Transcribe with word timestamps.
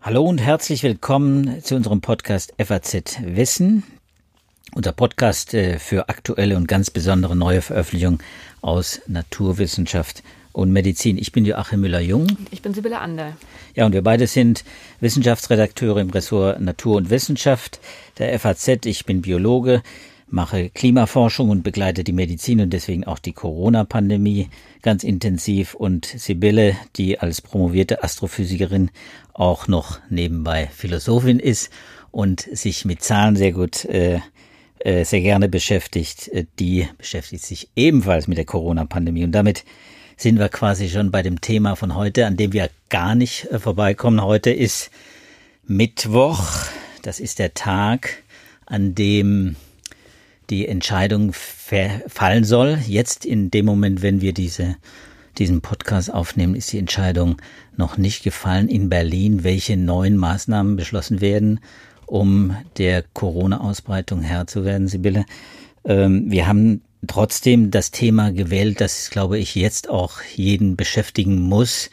Hallo 0.00 0.22
und 0.22 0.38
herzlich 0.38 0.84
willkommen 0.84 1.62
zu 1.64 1.74
unserem 1.74 2.00
Podcast 2.00 2.54
FAZ 2.64 3.18
Wissen. 3.22 3.82
Unser 4.74 4.92
Podcast 4.92 5.52
äh, 5.52 5.80
für 5.80 6.08
aktuelle 6.08 6.56
und 6.56 6.68
ganz 6.68 6.90
besondere 6.90 7.34
neue 7.34 7.60
Veröffentlichungen 7.60 8.20
aus 8.62 9.00
Naturwissenschaft 9.08 10.22
und 10.52 10.72
Medizin. 10.72 11.18
Ich 11.18 11.32
bin 11.32 11.44
Joachim 11.44 11.80
Müller-Jung. 11.80 12.28
Ich 12.50 12.62
bin 12.62 12.72
Sibylle 12.72 13.00
Ander. 13.00 13.36
Ja, 13.74 13.84
und 13.84 13.92
wir 13.92 14.02
beide 14.02 14.26
sind 14.26 14.64
Wissenschaftsredakteure 15.00 16.00
im 16.00 16.10
Ressort 16.10 16.60
Natur 16.60 16.96
und 16.96 17.10
Wissenschaft 17.10 17.80
der 18.18 18.38
FAZ. 18.38 18.86
Ich 18.86 19.04
bin 19.04 19.22
Biologe, 19.22 19.82
mache 20.28 20.70
Klimaforschung 20.70 21.50
und 21.50 21.62
begleite 21.62 22.02
die 22.04 22.12
Medizin 22.12 22.60
und 22.60 22.72
deswegen 22.72 23.04
auch 23.04 23.18
die 23.18 23.32
Corona-Pandemie 23.32 24.48
ganz 24.82 25.04
intensiv. 25.04 25.74
Und 25.74 26.06
Sibylle, 26.06 26.76
die 26.96 27.18
als 27.18 27.40
promovierte 27.40 28.02
Astrophysikerin 28.02 28.90
auch 29.32 29.68
noch 29.68 30.00
nebenbei 30.10 30.68
Philosophin 30.74 31.38
ist 31.38 31.70
und 32.10 32.40
sich 32.40 32.84
mit 32.84 33.02
Zahlen 33.02 33.36
sehr 33.36 33.52
gut 33.52 33.84
äh, 33.84 34.20
äh 34.80 35.04
sehr 35.04 35.20
gerne 35.20 35.48
beschäftigt, 35.48 36.28
äh, 36.28 36.46
die 36.58 36.88
beschäftigt 36.98 37.44
sich 37.44 37.68
ebenfalls 37.76 38.26
mit 38.26 38.38
der 38.38 38.44
Corona-Pandemie. 38.46 39.24
Und 39.24 39.32
damit 39.32 39.64
sind 40.16 40.38
wir 40.38 40.48
quasi 40.48 40.88
schon 40.88 41.10
bei 41.10 41.22
dem 41.22 41.40
Thema 41.40 41.76
von 41.76 41.94
heute, 41.94 42.26
an 42.26 42.36
dem 42.36 42.52
wir 42.52 42.70
gar 42.88 43.14
nicht 43.14 43.44
äh, 43.46 43.58
vorbeikommen. 43.58 44.22
Heute 44.22 44.50
ist 44.50 44.90
Mittwoch. 45.66 46.42
Das 47.02 47.20
ist 47.20 47.38
der 47.38 47.54
Tag, 47.54 48.22
an 48.64 48.94
dem 48.94 49.54
die 50.50 50.68
Entscheidung 50.68 51.32
fallen 51.32 52.44
soll. 52.44 52.78
Jetzt 52.86 53.24
in 53.24 53.50
dem 53.50 53.66
Moment, 53.66 54.02
wenn 54.02 54.20
wir 54.20 54.32
diese, 54.32 54.76
diesen 55.38 55.60
Podcast 55.60 56.12
aufnehmen, 56.12 56.54
ist 56.54 56.72
die 56.72 56.78
Entscheidung 56.78 57.40
noch 57.76 57.96
nicht 57.96 58.22
gefallen 58.22 58.68
in 58.68 58.88
Berlin, 58.88 59.44
welche 59.44 59.76
neuen 59.76 60.16
Maßnahmen 60.16 60.76
beschlossen 60.76 61.20
werden, 61.20 61.60
um 62.06 62.56
der 62.78 63.02
Corona-Ausbreitung 63.02 64.22
Herr 64.22 64.46
zu 64.46 64.64
werden, 64.64 64.88
Sibylle. 64.88 65.24
Ähm, 65.84 66.30
wir 66.30 66.46
haben 66.46 66.82
trotzdem 67.06 67.70
das 67.70 67.90
Thema 67.90 68.32
gewählt, 68.32 68.80
das, 68.80 69.10
glaube 69.10 69.38
ich, 69.38 69.54
jetzt 69.54 69.88
auch 69.88 70.22
jeden 70.34 70.76
beschäftigen 70.76 71.40
muss. 71.40 71.90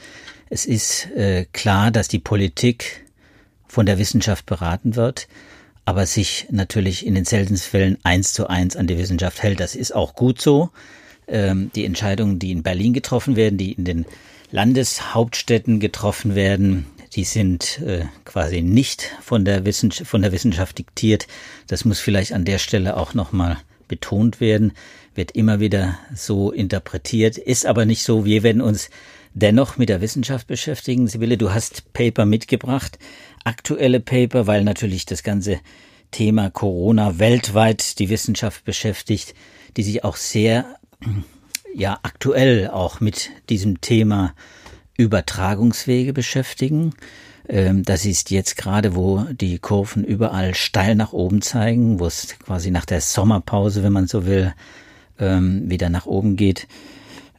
Es 0.49 0.65
ist 0.65 1.09
äh, 1.11 1.45
klar, 1.51 1.91
dass 1.91 2.07
die 2.07 2.19
Politik 2.19 3.03
von 3.67 3.85
der 3.85 3.97
Wissenschaft 3.97 4.45
beraten 4.45 4.95
wird, 4.95 5.27
aber 5.85 6.05
sich 6.05 6.47
natürlich 6.49 7.05
in 7.05 7.15
den 7.15 7.25
seltensten 7.25 7.69
Fällen 7.69 7.97
eins 8.03 8.33
zu 8.33 8.47
eins 8.47 8.75
an 8.75 8.87
die 8.87 8.97
Wissenschaft 8.97 9.43
hält. 9.43 9.59
Das 9.59 9.75
ist 9.75 9.93
auch 9.93 10.15
gut 10.15 10.41
so. 10.41 10.69
Ähm, 11.27 11.71
die 11.75 11.85
Entscheidungen, 11.85 12.39
die 12.39 12.51
in 12.51 12.63
Berlin 12.63 12.93
getroffen 12.93 13.35
werden, 13.35 13.57
die 13.57 13.73
in 13.73 13.85
den 13.85 14.05
Landeshauptstädten 14.51 15.79
getroffen 15.79 16.35
werden, 16.35 16.85
die 17.15 17.23
sind 17.23 17.79
äh, 17.79 18.05
quasi 18.25 18.61
nicht 18.61 19.11
von 19.21 19.45
der, 19.45 19.63
von 19.73 20.21
der 20.21 20.31
Wissenschaft 20.31 20.77
diktiert. 20.77 21.27
Das 21.67 21.85
muss 21.85 21.99
vielleicht 21.99 22.33
an 22.33 22.45
der 22.45 22.59
Stelle 22.59 22.97
auch 22.97 23.13
nochmal 23.13 23.57
betont 23.87 24.39
werden, 24.39 24.73
wird 25.15 25.31
immer 25.31 25.59
wieder 25.59 25.99
so 26.15 26.51
interpretiert, 26.51 27.37
ist 27.37 27.65
aber 27.65 27.85
nicht 27.85 28.03
so. 28.03 28.25
Wir 28.25 28.43
werden 28.43 28.61
uns 28.61 28.89
dennoch 29.33 29.77
mit 29.77 29.89
der 29.89 30.01
Wissenschaft 30.01 30.47
beschäftigen. 30.47 31.07
Sibylle, 31.07 31.37
du 31.37 31.53
hast 31.53 31.93
Paper 31.93 32.25
mitgebracht, 32.25 32.99
aktuelle 33.43 33.99
Paper, 33.99 34.47
weil 34.47 34.63
natürlich 34.63 35.05
das 35.05 35.23
ganze 35.23 35.59
Thema 36.11 36.49
Corona 36.49 37.19
weltweit 37.19 37.99
die 37.99 38.09
Wissenschaft 38.09 38.63
beschäftigt, 38.65 39.33
die 39.75 39.83
sich 39.83 40.03
auch 40.03 40.15
sehr, 40.15 40.75
ja, 41.75 41.99
aktuell 42.03 42.69
auch 42.69 42.99
mit 42.99 43.31
diesem 43.49 43.81
Thema 43.81 44.33
Übertragungswege 44.97 46.13
beschäftigen. 46.13 46.93
Ähm, 47.49 47.83
das 47.83 48.05
ist 48.05 48.31
jetzt 48.31 48.57
gerade, 48.57 48.95
wo 48.95 49.25
die 49.31 49.57
Kurven 49.57 50.03
überall 50.03 50.53
steil 50.53 50.95
nach 50.95 51.13
oben 51.13 51.41
zeigen, 51.41 51.99
wo 51.99 52.05
es 52.05 52.37
quasi 52.39 52.71
nach 52.71 52.85
der 52.85 53.01
Sommerpause, 53.01 53.83
wenn 53.83 53.93
man 53.93 54.07
so 54.07 54.25
will, 54.25 54.53
ähm, 55.19 55.69
wieder 55.69 55.89
nach 55.89 56.05
oben 56.05 56.35
geht. 56.35 56.67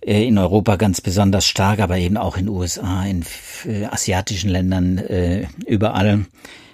Äh, 0.05 0.27
in 0.27 0.39
Europa 0.39 0.77
ganz 0.77 1.01
besonders 1.01 1.47
stark, 1.47 1.81
aber 1.81 1.97
eben 1.97 2.17
auch 2.17 2.37
in 2.37 2.49
USA, 2.49 3.05
in 3.05 3.25
äh, 3.67 3.87
asiatischen 3.87 4.51
Ländern, 4.51 4.99
äh, 4.99 5.47
überall, 5.67 6.27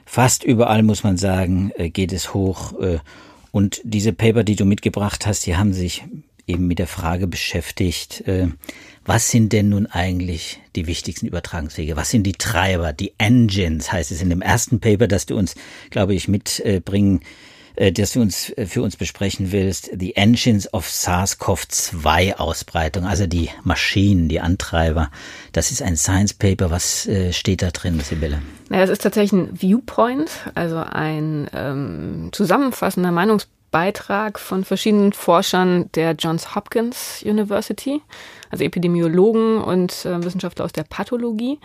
fast 0.04 0.42
überall 0.42 0.82
muss 0.82 1.04
man 1.04 1.16
sagen, 1.16 1.72
geht 1.92 2.12
es 2.12 2.34
hoch. 2.34 2.74
Und 3.52 3.80
diese 3.84 4.12
Paper, 4.12 4.42
die 4.42 4.56
du 4.56 4.64
mitgebracht 4.64 5.24
hast, 5.26 5.46
die 5.46 5.56
haben 5.56 5.72
sich 5.72 6.02
eben 6.48 6.66
mit 6.66 6.80
der 6.80 6.88
Frage 6.88 7.28
beschäftigt, 7.28 8.24
was 9.04 9.30
sind 9.30 9.52
denn 9.52 9.68
nun 9.68 9.86
eigentlich 9.86 10.58
die 10.74 10.88
wichtigsten 10.88 11.28
Übertragungswege? 11.28 11.94
Was 11.94 12.10
sind 12.10 12.24
die 12.24 12.32
Treiber, 12.32 12.92
die 12.92 13.12
Engines, 13.18 13.92
heißt 13.92 14.10
es 14.10 14.20
in 14.20 14.30
dem 14.30 14.42
ersten 14.42 14.80
Paper, 14.80 15.06
das 15.06 15.26
du 15.26 15.36
uns, 15.36 15.54
glaube 15.90 16.14
ich, 16.14 16.26
mitbringen, 16.26 17.20
äh, 17.80 17.92
das 17.92 18.12
du 18.12 18.20
uns 18.20 18.50
äh, 18.50 18.66
für 18.66 18.82
uns 18.82 18.96
besprechen 18.96 19.52
willst, 19.52 19.90
The 19.98 20.14
Engines 20.16 20.72
of 20.72 20.86
SARS-CoV-2 20.86 22.34
Ausbreitung, 22.36 23.04
also 23.06 23.26
die 23.26 23.48
Maschinen, 23.64 24.28
die 24.28 24.40
Antreiber. 24.40 25.10
Das 25.52 25.70
ist 25.70 25.82
ein 25.82 25.96
Science 25.96 26.34
Paper. 26.34 26.70
Was 26.70 27.06
äh, 27.06 27.32
steht 27.32 27.62
da 27.62 27.70
drin, 27.70 27.98
Sibylle? 28.00 28.42
Naja, 28.68 28.82
das 28.82 28.90
ist 28.90 29.02
tatsächlich 29.02 29.32
ein 29.32 29.58
Viewpoint, 29.60 30.30
also 30.54 30.76
ein 30.76 31.48
ähm, 31.54 32.28
zusammenfassender 32.32 33.10
Meinungsbeitrag 33.10 34.38
von 34.38 34.64
verschiedenen 34.64 35.12
Forschern 35.12 35.90
der 35.94 36.12
Johns 36.12 36.54
Hopkins 36.54 37.22
University 37.24 38.02
also 38.50 38.64
Epidemiologen 38.64 39.58
und 39.58 40.04
äh, 40.04 40.22
Wissenschaftler 40.22 40.64
aus 40.64 40.72
der 40.72 40.84
Pathologie. 40.84 41.58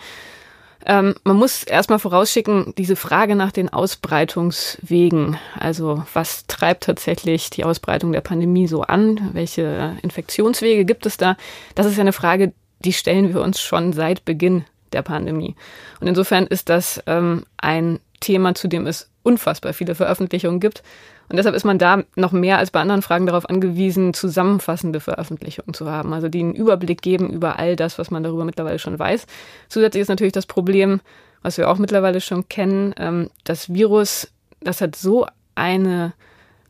Ähm, 0.85 1.15
man 1.23 1.35
muss 1.35 1.63
erstmal 1.63 1.97
vorausschicken, 1.97 2.73
diese 2.77 2.95
Frage 2.95 3.35
nach 3.35 3.51
den 3.51 3.73
Ausbreitungswegen, 3.73 5.37
also 5.57 6.03
was 6.13 6.45
treibt 6.45 6.83
tatsächlich 6.83 7.49
die 7.49 7.63
Ausbreitung 7.63 8.11
der 8.11 8.21
Pandemie 8.21 8.67
so 8.67 8.83
an, 8.83 9.31
welche 9.33 9.97
Infektionswege 10.03 10.85
gibt 10.85 11.07
es 11.07 11.17
da, 11.17 11.37
das 11.73 11.87
ist 11.87 11.95
ja 11.95 12.01
eine 12.01 12.13
Frage, 12.13 12.53
die 12.79 12.93
stellen 12.93 13.33
wir 13.33 13.41
uns 13.41 13.59
schon 13.61 13.93
seit 13.93 14.25
Beginn 14.25 14.65
der 14.93 15.01
Pandemie. 15.01 15.55
Und 15.99 16.07
insofern 16.07 16.45
ist 16.45 16.69
das 16.69 17.01
ähm, 17.07 17.45
ein 17.57 17.99
Thema, 18.19 18.53
zu 18.53 18.67
dem 18.67 18.85
es 18.85 19.09
unfassbar 19.23 19.73
viele 19.73 19.95
Veröffentlichungen 19.95 20.59
gibt 20.59 20.83
und 21.29 21.37
deshalb 21.37 21.55
ist 21.55 21.65
man 21.65 21.79
da 21.79 22.03
noch 22.15 22.31
mehr 22.31 22.57
als 22.59 22.71
bei 22.71 22.81
anderen 22.81 23.01
Fragen 23.01 23.25
darauf 23.25 23.49
angewiesen, 23.49 24.13
zusammenfassende 24.13 24.99
Veröffentlichungen 24.99 25.73
zu 25.73 25.89
haben, 25.89 26.13
also 26.13 26.29
die 26.29 26.41
einen 26.41 26.53
Überblick 26.53 27.01
geben 27.01 27.29
über 27.29 27.57
all 27.57 27.75
das, 27.75 27.97
was 27.97 28.11
man 28.11 28.23
darüber 28.23 28.45
mittlerweile 28.45 28.79
schon 28.79 28.99
weiß. 28.99 29.25
Zusätzlich 29.67 30.01
ist 30.01 30.09
natürlich 30.09 30.33
das 30.33 30.45
Problem, 30.45 31.01
was 31.41 31.57
wir 31.57 31.69
auch 31.69 31.77
mittlerweile 31.77 32.21
schon 32.21 32.47
kennen, 32.47 32.93
ähm, 32.97 33.29
das 33.43 33.73
Virus, 33.73 34.31
das 34.61 34.81
hat 34.81 34.95
so 34.95 35.25
eine 35.55 36.13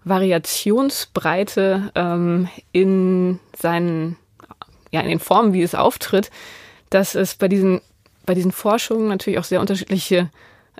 Variationsbreite 0.05 1.91
ähm, 1.95 2.47
in 2.71 3.39
seinen, 3.57 4.17
ja, 4.91 5.01
in 5.01 5.09
den 5.09 5.19
Formen, 5.19 5.53
wie 5.53 5.63
es 5.63 5.75
auftritt, 5.75 6.29
dass 6.89 7.15
es 7.15 7.35
bei 7.35 7.47
diesen, 7.47 7.81
bei 8.25 8.35
diesen 8.35 8.51
Forschungen 8.51 9.07
natürlich 9.07 9.39
auch 9.39 9.43
sehr 9.43 9.61
unterschiedliche 9.61 10.29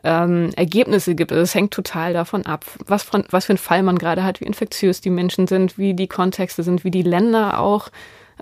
ähm, 0.03 0.51
Ergebnisse 0.55 1.15
gibt. 1.15 1.31
Also 1.31 1.43
es 1.43 1.55
hängt 1.55 1.73
total 1.73 2.13
davon 2.13 2.45
ab, 2.45 2.65
was, 2.85 3.03
von, 3.03 3.23
was 3.29 3.45
für 3.45 3.53
ein 3.53 3.57
Fall 3.57 3.83
man 3.83 3.97
gerade 3.97 4.23
hat, 4.23 4.41
wie 4.41 4.45
infektiös 4.45 5.01
die 5.01 5.09
Menschen 5.09 5.47
sind, 5.47 5.77
wie 5.77 5.93
die 5.93 6.07
Kontexte 6.07 6.63
sind, 6.63 6.83
wie 6.83 6.91
die 6.91 7.01
Länder 7.01 7.59
auch 7.59 7.89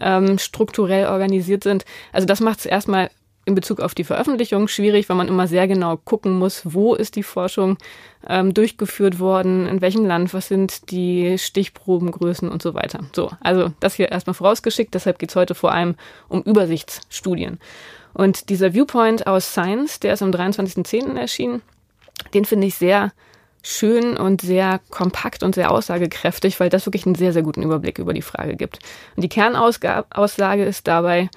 ähm, 0.02 0.38
strukturell 0.38 1.08
organisiert 1.08 1.64
sind. 1.64 1.86
Also 2.12 2.26
das 2.26 2.40
macht 2.40 2.60
es 2.60 2.66
erstmal 2.66 3.10
in 3.46 3.56
Bezug 3.56 3.82
auf 3.82 3.94
die 3.94 4.04
Veröffentlichung 4.04 4.68
schwierig, 4.68 5.10
weil 5.10 5.18
man 5.18 5.28
immer 5.28 5.48
sehr 5.48 5.68
genau 5.68 5.98
gucken 5.98 6.34
muss, 6.34 6.62
wo 6.64 6.96
ist 6.96 7.16
die 7.16 7.24
Forschung 7.24 7.78
ähm, 8.28 8.54
durchgeführt 8.54 9.20
worden, 9.20 9.68
in 9.68 9.82
welchem 9.82 10.06
Land, 10.06 10.34
was 10.34 10.48
sind 10.48 10.92
die 10.92 11.38
Stichprobengrößen 11.38 12.50
und 12.50 12.62
so 12.62 12.74
weiter. 12.74 13.02
So, 13.14 13.32
also 13.42 13.72
das 13.80 13.96
hier 13.96 14.12
erstmal 14.12 14.34
vorausgeschickt, 14.34 14.94
deshalb 14.94 15.20
geht 15.20 15.30
es 15.30 15.36
heute 15.36 15.56
vor 15.56 15.74
allem 15.74 15.96
um 16.30 16.42
Übersichtsstudien. 16.42 17.60
Und 18.14 18.50
dieser 18.50 18.74
Viewpoint 18.74 19.28
aus 19.28 19.52
Science, 19.52 20.00
der 20.00 20.14
ist 20.14 20.22
am 20.22 20.32
23.10. 20.32 21.18
erschienen, 21.18 21.62
den 22.34 22.46
finde 22.46 22.68
ich 22.68 22.76
sehr 22.76 23.12
schön 23.64 24.18
und 24.18 24.42
sehr 24.42 24.82
kompakt 24.90 25.42
und 25.42 25.56
sehr 25.56 25.72
aussagekräftig, 25.72 26.60
weil 26.60 26.70
das 26.70 26.86
wirklich 26.86 27.06
einen 27.06 27.16
sehr, 27.16 27.34
sehr 27.34 27.44
guten 27.44 27.64
Überblick 27.64 27.98
über 27.98 28.14
die 28.14 28.22
Frage 28.22 28.56
gibt. 28.56 28.80
Und 29.16 29.24
die 29.24 29.30
Kernaussage 29.30 30.66
ist 30.66 30.88
dabei, 30.88 31.30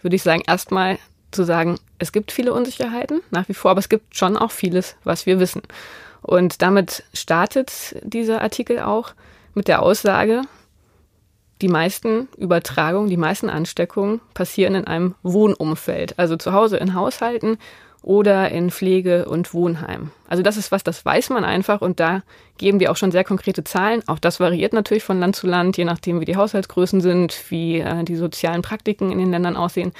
würde 0.00 0.16
ich 0.16 0.22
sagen, 0.22 0.42
erstmal 0.46 0.98
zu 1.32 1.44
sagen, 1.44 1.78
es 1.98 2.12
gibt 2.12 2.32
viele 2.32 2.52
Unsicherheiten 2.52 3.20
nach 3.30 3.48
wie 3.48 3.54
vor, 3.54 3.70
aber 3.70 3.80
es 3.80 3.88
gibt 3.88 4.16
schon 4.16 4.36
auch 4.36 4.50
vieles, 4.50 4.96
was 5.04 5.26
wir 5.26 5.40
wissen. 5.40 5.62
Und 6.20 6.62
damit 6.62 7.04
startet 7.12 7.96
dieser 8.02 8.42
Artikel 8.42 8.78
auch 8.78 9.14
mit 9.54 9.68
der 9.68 9.82
Aussage, 9.82 10.42
die 11.60 11.68
meisten 11.68 12.28
Übertragungen, 12.36 13.08
die 13.08 13.16
meisten 13.16 13.48
Ansteckungen 13.48 14.20
passieren 14.34 14.74
in 14.74 14.86
einem 14.86 15.14
Wohnumfeld, 15.22 16.18
also 16.18 16.36
zu 16.36 16.52
Hause 16.52 16.76
in 16.76 16.94
Haushalten 16.94 17.58
oder 18.02 18.50
in 18.50 18.70
Pflege- 18.70 19.26
und 19.26 19.54
Wohnheimen. 19.54 20.10
Also 20.28 20.42
das 20.42 20.56
ist 20.56 20.72
was, 20.72 20.82
das 20.82 21.04
weiß 21.04 21.30
man 21.30 21.44
einfach 21.44 21.80
und 21.80 22.00
da 22.00 22.22
geben 22.58 22.78
die 22.78 22.88
auch 22.88 22.96
schon 22.96 23.12
sehr 23.12 23.24
konkrete 23.24 23.64
Zahlen. 23.64 24.02
Auch 24.08 24.18
das 24.18 24.40
variiert 24.40 24.72
natürlich 24.72 25.04
von 25.04 25.20
Land 25.20 25.36
zu 25.36 25.46
Land, 25.46 25.76
je 25.76 25.84
nachdem, 25.84 26.20
wie 26.20 26.24
die 26.24 26.36
Haushaltsgrößen 26.36 27.00
sind, 27.00 27.34
wie 27.50 27.78
äh, 27.78 28.02
die 28.04 28.16
sozialen 28.16 28.62
Praktiken 28.62 29.12
in 29.12 29.18
den 29.18 29.30
Ländern 29.30 29.56
aussehen. 29.56 29.92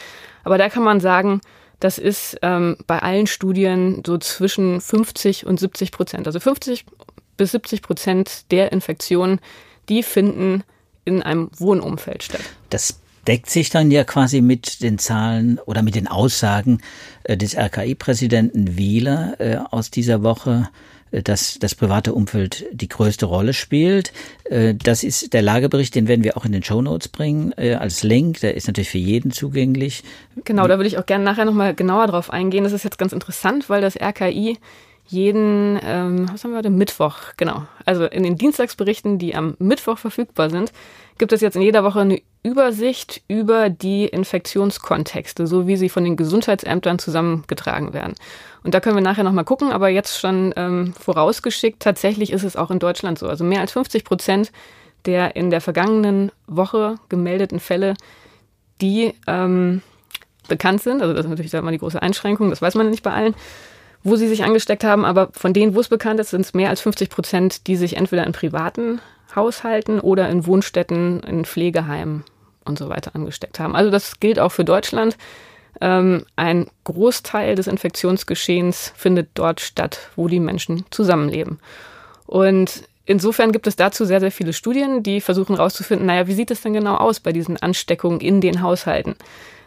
Aber 0.42 0.58
da 0.58 0.68
kann 0.68 0.82
man 0.82 1.00
sagen, 1.00 1.40
das 1.78 1.98
ist 1.98 2.38
ähm, 2.42 2.76
bei 2.86 3.00
allen 3.00 3.26
Studien 3.26 4.02
so 4.06 4.18
zwischen 4.18 4.80
50 4.80 5.46
und 5.46 5.58
70 5.58 5.92
Prozent. 5.92 6.26
Also 6.26 6.40
50 6.40 6.84
bis 7.36 7.52
70 7.52 7.82
Prozent 7.82 8.50
der 8.50 8.72
Infektionen, 8.72 9.40
die 9.88 10.02
finden 10.02 10.64
in 11.04 11.22
einem 11.22 11.50
Wohnumfeld 11.56 12.22
statt. 12.22 12.42
Das 12.70 13.01
deckt 13.26 13.50
sich 13.50 13.70
dann 13.70 13.90
ja 13.90 14.04
quasi 14.04 14.40
mit 14.40 14.82
den 14.82 14.98
Zahlen 14.98 15.58
oder 15.64 15.82
mit 15.82 15.94
den 15.94 16.08
Aussagen 16.08 16.80
äh, 17.24 17.36
des 17.36 17.56
RKI-Präsidenten 17.56 18.76
Wieler 18.76 19.34
äh, 19.38 19.56
aus 19.70 19.90
dieser 19.90 20.22
Woche 20.22 20.68
dass 21.12 21.58
das 21.58 21.74
private 21.74 22.14
Umfeld 22.14 22.64
die 22.72 22.88
größte 22.88 23.26
Rolle 23.26 23.52
spielt. 23.52 24.12
Äh, 24.44 24.74
das 24.74 25.04
ist 25.04 25.32
der 25.32 25.42
Lagebericht, 25.42 25.94
den 25.94 26.08
werden 26.08 26.24
wir 26.24 26.36
auch 26.36 26.44
in 26.44 26.52
den 26.52 26.62
Show 26.62 26.80
Notes 26.80 27.08
bringen 27.08 27.52
äh, 27.56 27.74
als 27.74 28.02
Link. 28.02 28.40
Der 28.40 28.56
ist 28.56 28.66
natürlich 28.66 28.90
für 28.90 28.98
jeden 28.98 29.30
zugänglich. 29.30 30.02
Genau, 30.44 30.66
da 30.66 30.78
würde 30.78 30.88
ich 30.88 30.98
auch 30.98 31.06
gerne 31.06 31.24
nachher 31.24 31.44
nochmal 31.44 31.74
genauer 31.74 32.06
drauf 32.06 32.30
eingehen. 32.30 32.64
Das 32.64 32.72
ist 32.72 32.84
jetzt 32.84 32.98
ganz 32.98 33.12
interessant, 33.12 33.68
weil 33.68 33.82
das 33.82 33.96
RKI 34.00 34.58
jeden, 35.06 35.78
ähm, 35.84 36.28
was 36.32 36.44
haben 36.44 36.52
wir 36.52 36.58
heute, 36.58 36.70
Mittwoch, 36.70 37.16
genau. 37.36 37.66
Also 37.84 38.06
in 38.06 38.22
den 38.22 38.36
Dienstagsberichten, 38.36 39.18
die 39.18 39.34
am 39.34 39.56
Mittwoch 39.58 39.98
verfügbar 39.98 40.48
sind, 40.48 40.72
gibt 41.18 41.32
es 41.32 41.40
jetzt 41.40 41.56
in 41.56 41.62
jeder 41.62 41.84
Woche 41.84 42.00
eine 42.00 42.22
Übersicht 42.44 43.22
über 43.28 43.70
die 43.70 44.06
Infektionskontexte, 44.06 45.46
so 45.46 45.68
wie 45.68 45.76
sie 45.76 45.88
von 45.88 46.02
den 46.02 46.16
Gesundheitsämtern 46.16 46.98
zusammengetragen 46.98 47.92
werden. 47.92 48.14
Und 48.64 48.74
da 48.74 48.80
können 48.80 48.96
wir 48.96 49.02
nachher 49.02 49.22
nochmal 49.22 49.44
gucken, 49.44 49.70
aber 49.70 49.88
jetzt 49.88 50.18
schon 50.18 50.52
ähm, 50.56 50.92
vorausgeschickt, 50.98 51.80
tatsächlich 51.80 52.32
ist 52.32 52.42
es 52.42 52.56
auch 52.56 52.72
in 52.72 52.80
Deutschland 52.80 53.18
so. 53.18 53.28
Also 53.28 53.44
mehr 53.44 53.60
als 53.60 53.72
50 53.72 54.04
Prozent 54.04 54.52
der 55.04 55.34
in 55.34 55.50
der 55.50 55.60
vergangenen 55.60 56.30
Woche 56.46 56.96
gemeldeten 57.08 57.60
Fälle, 57.60 57.94
die 58.80 59.14
ähm, 59.26 59.82
bekannt 60.48 60.82
sind, 60.82 61.02
also 61.02 61.12
das 61.12 61.24
ist 61.24 61.30
natürlich 61.30 61.52
mal 61.52 61.72
die 61.72 61.78
große 61.78 62.00
Einschränkung, 62.00 62.50
das 62.50 62.62
weiß 62.62 62.74
man 62.76 62.90
nicht 62.90 63.02
bei 63.02 63.12
allen, 63.12 63.34
wo 64.04 64.16
sie 64.16 64.28
sich 64.28 64.44
angesteckt 64.44 64.84
haben, 64.84 65.04
aber 65.04 65.30
von 65.32 65.52
denen, 65.52 65.74
wo 65.74 65.80
es 65.80 65.88
bekannt 65.88 66.20
ist, 66.20 66.30
sind 66.30 66.42
es 66.42 66.54
mehr 66.54 66.70
als 66.70 66.80
50 66.80 67.10
Prozent, 67.10 67.66
die 67.66 67.76
sich 67.76 67.96
entweder 67.96 68.26
in 68.26 68.32
privaten 68.32 69.00
Haushalten 69.34 70.00
oder 70.00 70.28
in 70.28 70.46
Wohnstätten, 70.46 71.20
in 71.20 71.44
Pflegeheimen 71.44 72.24
und 72.64 72.78
so 72.78 72.88
weiter 72.88 73.14
angesteckt 73.14 73.60
haben. 73.60 73.74
Also 73.74 73.90
das 73.90 74.20
gilt 74.20 74.38
auch 74.38 74.50
für 74.50 74.64
Deutschland. 74.64 75.16
Ähm, 75.80 76.24
ein 76.36 76.66
Großteil 76.84 77.54
des 77.54 77.66
Infektionsgeschehens 77.66 78.92
findet 78.96 79.30
dort 79.34 79.60
statt, 79.60 80.10
wo 80.16 80.28
die 80.28 80.40
Menschen 80.40 80.84
zusammenleben. 80.90 81.58
Und 82.26 82.84
insofern 83.04 83.52
gibt 83.52 83.66
es 83.66 83.76
dazu 83.76 84.04
sehr, 84.04 84.20
sehr 84.20 84.32
viele 84.32 84.52
Studien, 84.52 85.02
die 85.02 85.20
versuchen 85.20 85.56
herauszufinden, 85.56 86.06
naja, 86.06 86.26
wie 86.26 86.34
sieht 86.34 86.50
es 86.50 86.60
denn 86.60 86.72
genau 86.72 86.96
aus 86.96 87.20
bei 87.20 87.32
diesen 87.32 87.56
Ansteckungen 87.56 88.20
in 88.20 88.40
den 88.40 88.62
Haushalten? 88.62 89.16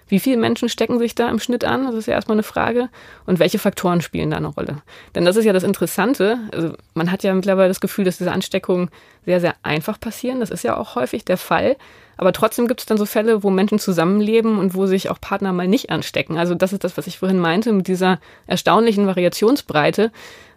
Wie 0.08 0.20
viele 0.20 0.38
Menschen 0.38 0.70
stecken 0.70 1.00
sich 1.00 1.16
da 1.16 1.30
im 1.30 1.40
Schnitt 1.40 1.66
an? 1.66 1.86
Das 1.86 1.96
ist 1.96 2.06
ja 2.06 2.14
erstmal 2.14 2.36
eine 2.36 2.44
Frage. 2.44 2.90
Und 3.26 3.40
welche 3.40 3.58
Faktoren 3.58 4.02
spielen 4.02 4.30
da 4.30 4.38
eine 4.38 4.48
Rolle? 4.48 4.84
Denn 5.16 5.26
das 5.26 5.36
ist 5.36 5.46
ja 5.46 5.54
das 5.54 5.64
Interessante. 5.64 6.38
Also 6.54 6.74
man 6.94 7.12
hat 7.12 7.24
ja 7.24 7.34
mittlerweile 7.34 7.70
das 7.70 7.82
Gefühl, 7.82 8.06
dass 8.06 8.20
diese 8.20 8.32
Ansteckungen 8.32 8.90
sehr, 9.26 9.40
sehr 9.40 9.56
einfach 9.64 10.00
passieren. 10.00 10.40
Das 10.40 10.52
ist 10.52 10.64
ja 10.64 10.78
auch 10.78 10.94
häufig 10.96 11.26
der 11.26 11.38
Fall. 11.38 11.76
Aber 12.18 12.32
trotzdem 12.32 12.68
gibt 12.68 12.80
es 12.82 12.86
dann 12.86 12.98
so 12.98 13.06
Fälle, 13.06 13.44
wo 13.44 13.50
Menschen 13.50 13.80
zusammenleben 13.80 14.60
und 14.60 14.76
wo 14.76 14.86
sich 14.86 15.10
auch 15.10 15.20
Partner 15.20 15.54
mal 15.54 15.68
nicht 15.68 15.90
anstecken. 15.90 16.38
Also 16.38 16.56
das 16.56 16.74
ist 16.74 16.84
das, 16.84 16.98
was 16.98 17.08
ich 17.08 17.20
vorhin 17.20 17.40
meinte, 17.40 17.72
mit 17.74 17.88
dieser 17.88 18.20
erstaunlichen 18.48 19.08
Variationsbreite. 19.08 20.12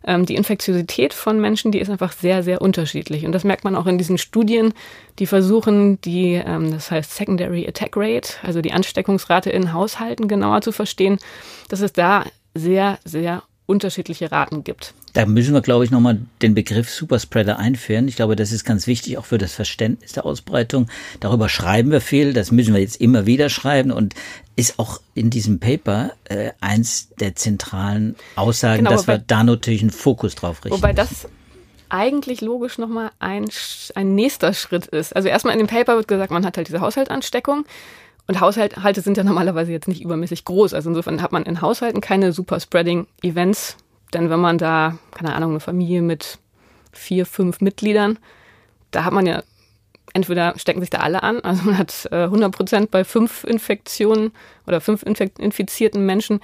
Ähm, 0.05 0.27
die 0.27 0.37
Infektiosität 0.37 1.13
von 1.13 1.41
Menschen, 1.41 1.73
die 1.73 1.81
ist 1.81 1.91
einfach 1.91 2.13
sehr, 2.13 2.43
sehr 2.43 2.63
unterschiedlich. 2.63 3.27
Und 3.27 3.33
das 3.33 3.45
merkt 3.45 3.65
man 3.65 3.75
auch 3.75 3.87
in 3.87 3.99
diesen 3.99 4.19
Studien, 4.19 4.73
die 5.19 5.27
versuchen, 5.27 6.01
die, 6.03 6.35
ähm, 6.35 6.71
das 6.71 6.91
heißt 6.91 7.15
Secondary 7.15 7.67
Attack 7.67 7.97
Rate, 7.97 8.35
also 8.43 8.61
die 8.61 8.73
Ansteckungsrate 8.73 9.51
in 9.51 9.73
Haushalten 9.73 10.29
genauer 10.29 10.61
zu 10.61 10.73
verstehen, 10.73 11.19
dass 11.69 11.81
es 11.81 11.93
da 11.93 12.25
sehr, 12.55 12.99
sehr 13.05 13.43
unterschiedliche 13.69 14.33
Raten 14.33 14.65
gibt. 14.65 14.95
Da 15.13 15.27
müssen 15.27 15.53
wir, 15.53 15.61
glaube 15.61 15.85
ich, 15.85 15.91
nochmal 15.91 16.19
den 16.41 16.55
Begriff 16.55 16.91
Superspreader 16.91 17.59
einführen. 17.59 18.09
Ich 18.09 18.17
glaube, 18.17 18.35
das 18.35 18.51
ist 18.51 18.65
ganz 18.65 18.87
wichtig, 18.87 19.19
auch 19.19 19.27
für 19.27 19.37
das 19.37 19.53
Verständnis 19.53 20.13
der 20.13 20.25
Ausbreitung. 20.25 20.89
Darüber 21.21 21.51
schreiben 21.51 21.91
wir 21.91 22.01
viel, 22.01 22.33
das 22.33 22.51
müssen 22.51 22.73
wir 22.73 22.81
jetzt 22.81 22.99
immer 22.99 23.27
wieder 23.27 23.51
schreiben 23.51 23.91
und 23.91 24.15
ist 24.57 24.79
auch 24.79 25.03
in 25.15 25.29
diesem 25.29 25.61
Paper 25.61 26.13
äh, 26.25 26.53
eins 26.61 27.11
der 27.21 27.37
zentralen 27.37 28.17
Aussagen, 28.37 28.79
genau, 28.79 28.91
dass 28.91 29.03
wobei, 29.03 29.19
wir 29.19 29.25
da 29.27 29.45
natürlich 29.45 29.83
einen 29.83 29.91
Fokus 29.91 30.35
drauf 30.35 30.65
richten. 30.65 30.75
Wobei 30.77 30.95
das 30.95 31.29
eigentlich 31.91 32.41
logisch 32.41 32.79
nochmal 32.79 33.11
ein, 33.19 33.49
ein 33.95 34.15
nächster 34.15 34.55
Schritt 34.55 34.87
ist. 34.87 35.15
Also 35.15 35.29
erstmal 35.29 35.53
in 35.53 35.59
dem 35.59 35.69
Paper 35.69 35.97
wird 35.97 36.09
gesagt, 36.09 36.31
man 36.31 36.47
hat 36.47 36.57
halt 36.57 36.69
diese 36.69 36.81
Haushaltansteckung. 36.81 37.67
Und 38.29 38.41
Haushalte 38.41 39.01
sind 39.01 39.17
ja 39.17 39.25
normalerweise 39.25 39.73
jetzt 39.73 39.89
nicht 39.89 40.03
übermäßig 40.03 40.45
groß. 40.45 40.75
Also 40.75 40.91
insofern 40.91 41.23
hat 41.23 41.33
man 41.33 41.45
in 41.45 41.63
Haushalten 41.63 42.03
keine 42.03 42.33
Super-Spreading-Events. 42.33 43.79
Denn 44.13 44.31
wenn 44.31 44.41
man 44.41 44.59
da, 44.59 44.99
keine 45.13 45.35
Ahnung, 45.35 45.51
eine 45.51 45.61
Familie 45.61 46.03
mit 46.03 46.39
vier, 46.93 47.25
fünf 47.25 47.61
Mitgliedern, 47.61 48.19
da 48.91 49.05
hat 49.05 49.13
man 49.13 49.27
ja 49.27 49.43
entweder 50.15 50.55
stecken 50.59 50.81
sich 50.81 50.91
da 50.91 50.99
alle 50.99 51.23
an, 51.23 51.41
also 51.41 51.65
man 51.65 51.79
hat 51.79 52.09
äh, 52.11 52.25
100 52.25 52.55
Prozent 52.55 52.91
bei 52.91 53.05
fünf 53.05 53.45
Infektionen 53.45 54.33
oder 54.67 54.81
fünf 54.81 55.03
infizierten 55.03 56.05
Menschen 56.05 56.41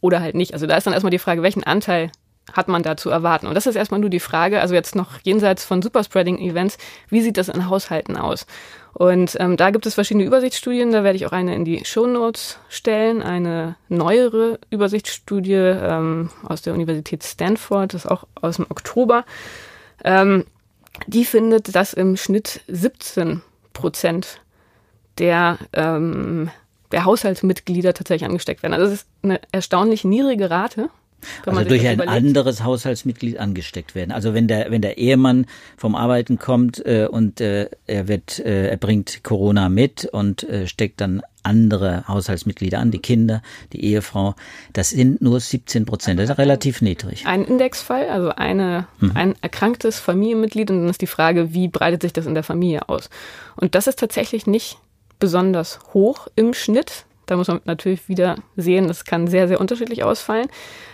oder 0.00 0.20
halt 0.20 0.34
nicht. 0.34 0.52
Also 0.52 0.66
da 0.66 0.76
ist 0.76 0.86
dann 0.86 0.92
erstmal 0.92 1.10
die 1.10 1.18
Frage, 1.18 1.42
welchen 1.42 1.64
Anteil 1.64 2.12
hat 2.52 2.68
man 2.68 2.82
da 2.82 2.96
zu 2.96 3.10
erwarten? 3.10 3.46
Und 3.46 3.54
das 3.54 3.66
ist 3.66 3.76
erstmal 3.76 4.00
nur 4.00 4.10
die 4.10 4.20
Frage, 4.20 4.60
also 4.60 4.74
jetzt 4.74 4.94
noch 4.94 5.18
jenseits 5.22 5.64
von 5.64 5.82
Superspreading-Events, 5.82 6.78
wie 7.08 7.20
sieht 7.20 7.36
das 7.36 7.48
in 7.48 7.68
Haushalten 7.68 8.16
aus? 8.16 8.46
Und 8.92 9.36
ähm, 9.40 9.56
da 9.56 9.70
gibt 9.70 9.84
es 9.84 9.94
verschiedene 9.94 10.24
Übersichtsstudien, 10.24 10.90
da 10.90 11.04
werde 11.04 11.16
ich 11.16 11.26
auch 11.26 11.32
eine 11.32 11.54
in 11.54 11.64
die 11.66 11.84
Show 11.84 12.06
Notes 12.06 12.58
stellen, 12.68 13.22
eine 13.22 13.76
neuere 13.88 14.58
Übersichtsstudie 14.70 15.52
ähm, 15.52 16.30
aus 16.44 16.62
der 16.62 16.72
Universität 16.72 17.22
Stanford, 17.22 17.92
das 17.92 18.06
ist 18.06 18.10
auch 18.10 18.24
aus 18.40 18.56
dem 18.56 18.66
Oktober. 18.70 19.24
Ähm, 20.02 20.44
die 21.06 21.26
findet, 21.26 21.74
dass 21.74 21.92
im 21.92 22.16
Schnitt 22.16 22.62
17 22.68 23.42
Prozent 23.74 24.40
der, 25.18 25.58
ähm, 25.72 26.50
der 26.92 27.04
Haushaltsmitglieder 27.04 27.92
tatsächlich 27.92 28.28
angesteckt 28.28 28.62
werden. 28.62 28.72
Also 28.72 28.86
das 28.86 28.94
ist 28.94 29.08
eine 29.22 29.40
erstaunlich 29.52 30.04
niedrige 30.04 30.50
Rate. 30.50 30.88
Also 31.44 31.64
durch 31.64 31.86
ein 31.86 32.00
anderes 32.00 32.62
Haushaltsmitglied 32.62 33.38
angesteckt 33.38 33.94
werden. 33.94 34.12
Also 34.12 34.34
wenn 34.34 34.48
der 34.48 34.70
wenn 34.70 34.82
der 34.82 34.98
Ehemann 34.98 35.46
vom 35.76 35.94
Arbeiten 35.94 36.38
kommt 36.38 36.84
äh, 36.84 37.08
und 37.10 37.40
äh, 37.40 37.68
er 37.86 38.08
wird 38.08 38.38
äh, 38.38 38.68
er 38.68 38.76
bringt 38.76 39.24
Corona 39.24 39.68
mit 39.68 40.04
und 40.04 40.44
äh, 40.44 40.66
steckt 40.66 41.00
dann 41.00 41.22
andere 41.42 42.06
Haushaltsmitglieder 42.08 42.78
an, 42.78 42.90
die 42.90 42.98
Kinder, 42.98 43.40
die 43.72 43.84
Ehefrau, 43.84 44.34
das 44.72 44.90
sind 44.90 45.22
nur 45.22 45.38
17 45.38 45.86
Prozent. 45.86 46.18
Das 46.18 46.28
ist 46.28 46.38
relativ 46.38 46.82
niedrig. 46.82 47.24
Ein 47.24 47.44
Indexfall, 47.44 48.08
also 48.08 48.30
eine, 48.30 48.88
mhm. 48.98 49.12
ein 49.14 49.34
erkranktes 49.40 50.00
Familienmitglied 50.00 50.70
und 50.70 50.80
dann 50.80 50.88
ist 50.88 51.02
die 51.02 51.06
Frage, 51.06 51.54
wie 51.54 51.68
breitet 51.68 52.02
sich 52.02 52.12
das 52.12 52.26
in 52.26 52.34
der 52.34 52.42
Familie 52.42 52.88
aus? 52.88 53.08
Und 53.54 53.76
das 53.76 53.86
ist 53.86 54.00
tatsächlich 54.00 54.46
nicht 54.46 54.78
besonders 55.18 55.78
hoch 55.94 56.26
im 56.34 56.52
Schnitt. 56.52 57.05
Da 57.26 57.36
muss 57.36 57.48
man 57.48 57.60
natürlich 57.64 58.08
wieder 58.08 58.36
sehen, 58.56 58.88
das 58.88 59.04
kann 59.04 59.26
sehr, 59.26 59.48
sehr 59.48 59.60
unterschiedlich 59.60 60.04
ausfallen. 60.04 60.48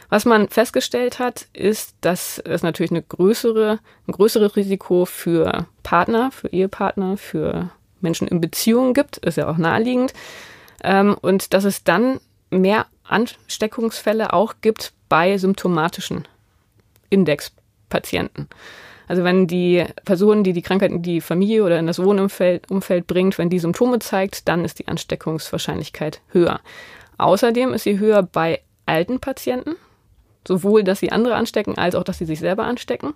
Was 0.09 0.25
man 0.25 0.49
festgestellt 0.49 1.19
hat, 1.19 1.47
ist, 1.53 1.95
dass 2.01 2.39
es 2.39 2.62
natürlich 2.62 2.91
eine 2.91 3.03
größere, 3.03 3.79
ein 4.07 4.12
größeres 4.12 4.57
Risiko 4.57 5.05
für 5.05 5.67
Partner, 5.83 6.31
für 6.31 6.49
Ehepartner, 6.49 7.17
für 7.17 7.71
Menschen 8.01 8.29
in 8.29 8.41
Beziehungen 8.41 8.95
gibt, 8.95 9.19
ist 9.19 9.37
ja 9.37 9.49
auch 9.49 9.59
naheliegend. 9.59 10.12
Ähm, 10.83 11.17
und 11.21 11.55
dass 11.55 11.65
es 11.65 11.85
dann 11.85 12.21
mehr 12.51 12.87
Ansteckungsfälle 13.05 14.33
auch 14.33 14.55
gibt 14.61 14.93
bei 15.09 15.39
symptomatischen 15.39 16.27
Indexpatienten. 17.11 18.49
Also 19.12 19.25
wenn 19.25 19.47
die 19.47 19.85
Person, 20.07 20.42
die 20.42 20.54
die 20.54 20.62
Krankheit 20.62 20.90
in 20.90 21.02
die 21.02 21.21
Familie 21.21 21.64
oder 21.64 21.78
in 21.78 21.87
das 21.87 21.99
Wohnumfeld 21.99 22.71
Umfeld 22.71 23.07
bringt, 23.07 23.37
wenn 23.37 23.50
die 23.50 23.59
Symptome 23.59 23.99
zeigt, 23.99 24.49
dann 24.49 24.64
ist 24.64 24.78
die 24.78 24.88
Ansteckungswahrscheinlichkeit 24.88 26.23
höher. 26.31 26.61
Außerdem 27.19 27.75
ist 27.75 27.83
sie 27.83 27.99
höher 27.99 28.23
bei 28.23 28.62
alten 28.87 29.21
Patienten, 29.21 29.76
Sowohl, 30.49 30.83
dass 30.83 31.00
sie 31.00 31.12
andere 31.12 31.35
anstecken, 31.35 31.76
als 31.76 31.95
auch, 31.95 32.04
dass 32.04 32.16
sie 32.16 32.25
sich 32.25 32.40
selber 32.40 32.64
anstecken. 32.64 33.12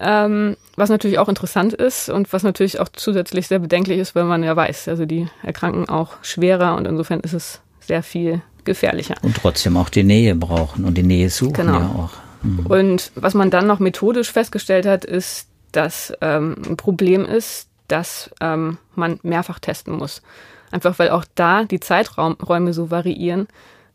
Ähm, 0.00 0.56
was 0.74 0.90
natürlich 0.90 1.20
auch 1.20 1.28
interessant 1.28 1.72
ist 1.72 2.08
und 2.08 2.32
was 2.32 2.42
natürlich 2.42 2.80
auch 2.80 2.88
zusätzlich 2.92 3.46
sehr 3.46 3.60
bedenklich 3.60 4.00
ist, 4.00 4.16
weil 4.16 4.24
man 4.24 4.42
ja 4.42 4.56
weiß, 4.56 4.88
also 4.88 5.06
die 5.06 5.28
erkranken 5.44 5.88
auch 5.88 6.14
schwerer 6.22 6.74
und 6.74 6.88
insofern 6.88 7.20
ist 7.20 7.32
es 7.32 7.60
sehr 7.78 8.02
viel 8.02 8.42
gefährlicher. 8.64 9.14
Und 9.22 9.36
trotzdem 9.36 9.76
auch 9.76 9.88
die 9.88 10.02
Nähe 10.02 10.34
brauchen 10.34 10.84
und 10.84 10.98
die 10.98 11.04
Nähe 11.04 11.30
suchen 11.30 11.52
genau. 11.52 11.78
ja 11.78 11.86
auch. 11.86 12.31
Mhm. 12.42 12.66
Und 12.66 13.12
was 13.14 13.34
man 13.34 13.50
dann 13.50 13.66
noch 13.66 13.78
methodisch 13.78 14.30
festgestellt 14.30 14.86
hat, 14.86 15.04
ist, 15.04 15.48
dass 15.72 16.12
ähm, 16.20 16.56
ein 16.68 16.76
Problem 16.76 17.24
ist, 17.24 17.68
dass 17.88 18.30
ähm, 18.40 18.78
man 18.94 19.20
mehrfach 19.22 19.58
testen 19.58 19.96
muss. 19.96 20.22
Einfach 20.70 20.98
weil 20.98 21.10
auch 21.10 21.24
da 21.34 21.64
die 21.64 21.80
Zeiträume 21.80 22.72
so 22.72 22.90
variieren 22.90 23.48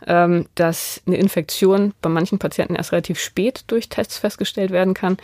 ähm, 0.06 0.46
dass 0.56 1.02
eine 1.08 1.18
Infektion 1.18 1.94
bei 2.02 2.10
manchen 2.10 2.40
Patienten 2.40 2.76
erst 2.76 2.92
relativ 2.92 3.20
spät 3.20 3.64
durch 3.68 3.90
Tests 3.90 4.18
festgestellt 4.18 4.72
werden 4.72 4.94
kann, 4.94 5.18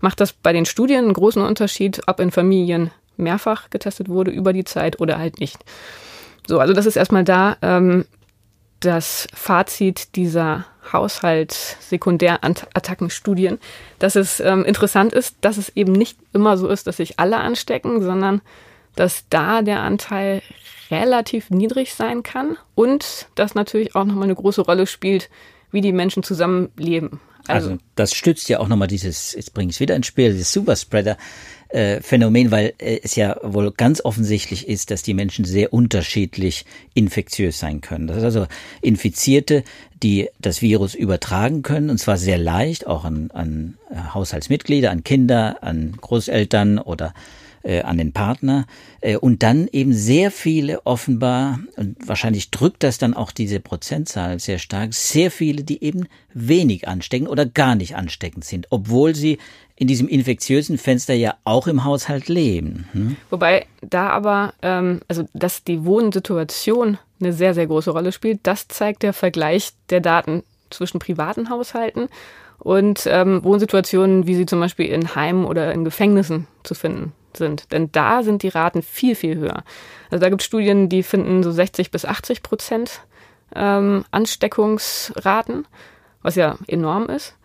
macht 0.00 0.20
das 0.20 0.32
bei 0.32 0.52
den 0.52 0.66
Studien 0.66 1.04
einen 1.04 1.14
großen 1.14 1.42
Unterschied, 1.42 2.02
ob 2.06 2.20
in 2.20 2.30
Familien 2.30 2.90
mehrfach 3.16 3.70
getestet 3.70 4.08
wurde 4.08 4.30
über 4.30 4.52
die 4.52 4.64
Zeit 4.64 5.00
oder 5.00 5.18
halt 5.18 5.40
nicht. 5.40 5.58
So, 6.46 6.58
also 6.58 6.72
das 6.72 6.86
ist 6.86 6.96
erstmal 6.96 7.24
da. 7.24 7.56
Ähm, 7.60 8.04
das 8.80 9.28
Fazit 9.34 10.16
dieser 10.16 10.64
Haushalt-Sekundär-Attackenstudien, 10.92 13.58
dass 13.98 14.16
es 14.16 14.40
ähm, 14.40 14.64
interessant 14.64 15.12
ist, 15.12 15.36
dass 15.42 15.58
es 15.58 15.68
eben 15.76 15.92
nicht 15.92 16.18
immer 16.32 16.56
so 16.56 16.68
ist, 16.68 16.86
dass 16.86 16.96
sich 16.96 17.20
alle 17.20 17.36
anstecken, 17.38 18.00
sondern 18.02 18.40
dass 18.96 19.24
da 19.28 19.60
der 19.62 19.80
Anteil 19.80 20.40
relativ 20.90 21.50
niedrig 21.50 21.94
sein 21.94 22.22
kann 22.22 22.56
und 22.74 23.28
dass 23.36 23.54
natürlich 23.54 23.94
auch 23.94 24.04
nochmal 24.04 24.24
eine 24.24 24.34
große 24.34 24.62
Rolle 24.62 24.86
spielt, 24.86 25.30
wie 25.70 25.80
die 25.80 25.92
Menschen 25.92 26.22
zusammenleben. 26.22 27.20
Also, 27.46 27.70
also 27.70 27.82
das 27.94 28.14
stützt 28.14 28.48
ja 28.48 28.58
auch 28.58 28.68
nochmal 28.68 28.88
dieses, 28.88 29.34
jetzt 29.34 29.54
bringe 29.54 29.70
ich 29.70 29.76
es 29.76 29.80
wieder 29.80 29.96
ins 29.96 30.06
Spiel, 30.06 30.32
dieses 30.32 30.52
Superspreader. 30.52 31.16
Äh, 31.72 32.00
Phänomen, 32.02 32.50
weil 32.50 32.74
äh, 32.78 32.98
es 33.04 33.14
ja 33.14 33.36
wohl 33.42 33.70
ganz 33.70 34.04
offensichtlich 34.04 34.68
ist, 34.68 34.90
dass 34.90 35.02
die 35.02 35.14
Menschen 35.14 35.44
sehr 35.44 35.72
unterschiedlich 35.72 36.64
infektiös 36.94 37.60
sein 37.60 37.80
können. 37.80 38.08
Das 38.08 38.16
ist 38.16 38.24
also 38.24 38.46
Infizierte, 38.82 39.62
die 40.02 40.28
das 40.40 40.62
Virus 40.62 40.96
übertragen 40.96 41.62
können, 41.62 41.88
und 41.88 41.98
zwar 41.98 42.16
sehr 42.16 42.38
leicht, 42.38 42.88
auch 42.88 43.04
an, 43.04 43.30
an 43.32 43.76
Haushaltsmitglieder, 44.12 44.90
an 44.90 45.04
Kinder, 45.04 45.62
an 45.62 45.96
Großeltern 46.00 46.80
oder 46.80 47.14
äh, 47.62 47.82
an 47.82 47.98
den 47.98 48.12
Partner 48.12 48.66
äh, 49.00 49.16
und 49.16 49.42
dann 49.42 49.68
eben 49.70 49.92
sehr 49.92 50.30
viele 50.30 50.86
offenbar, 50.86 51.60
und 51.76 51.96
wahrscheinlich 52.06 52.50
drückt 52.50 52.82
das 52.82 52.98
dann 52.98 53.14
auch 53.14 53.32
diese 53.32 53.60
Prozentzahl 53.60 54.38
sehr 54.38 54.58
stark, 54.58 54.94
sehr 54.94 55.30
viele, 55.30 55.62
die 55.62 55.82
eben 55.82 56.06
wenig 56.32 56.88
anstecken 56.88 57.26
oder 57.26 57.46
gar 57.46 57.74
nicht 57.74 57.96
ansteckend 57.96 58.44
sind, 58.44 58.66
obwohl 58.70 59.14
sie 59.14 59.38
in 59.76 59.88
diesem 59.88 60.08
infektiösen 60.08 60.78
Fenster 60.78 61.14
ja 61.14 61.34
auch 61.44 61.66
im 61.66 61.84
Haushalt 61.84 62.28
leben. 62.28 62.88
Hm? 62.92 63.16
Wobei 63.30 63.66
da 63.82 64.10
aber, 64.10 64.54
ähm, 64.62 65.00
also 65.08 65.26
dass 65.32 65.64
die 65.64 65.84
Wohnsituation 65.84 66.98
eine 67.20 67.32
sehr, 67.32 67.54
sehr 67.54 67.66
große 67.66 67.90
Rolle 67.90 68.12
spielt, 68.12 68.40
das 68.42 68.68
zeigt 68.68 69.02
der 69.02 69.12
Vergleich 69.12 69.72
der 69.88 70.00
Daten 70.00 70.42
zwischen 70.70 70.98
privaten 70.98 71.50
Haushalten 71.50 72.08
und 72.58 73.04
ähm, 73.06 73.42
Wohnsituationen, 73.42 74.26
wie 74.26 74.34
sie 74.34 74.46
zum 74.46 74.60
Beispiel 74.60 74.86
in 74.86 75.14
Heimen 75.14 75.46
oder 75.46 75.72
in 75.72 75.84
Gefängnissen 75.84 76.46
zu 76.62 76.74
finden 76.74 77.12
sind. 77.36 77.72
Denn 77.72 77.90
da 77.92 78.22
sind 78.22 78.42
die 78.42 78.48
Raten 78.48 78.82
viel, 78.82 79.14
viel 79.14 79.36
höher. 79.36 79.64
Also 80.10 80.22
da 80.22 80.28
gibt 80.28 80.42
es 80.42 80.46
Studien, 80.46 80.88
die 80.88 81.02
finden 81.02 81.42
so 81.42 81.50
60 81.50 81.90
bis 81.90 82.04
80 82.04 82.42
Prozent 82.42 83.02
ähm, 83.54 84.04
Ansteckungsraten, 84.10 85.66
was 86.22 86.34
ja 86.36 86.56
enorm 86.66 87.08
ist. 87.08 87.36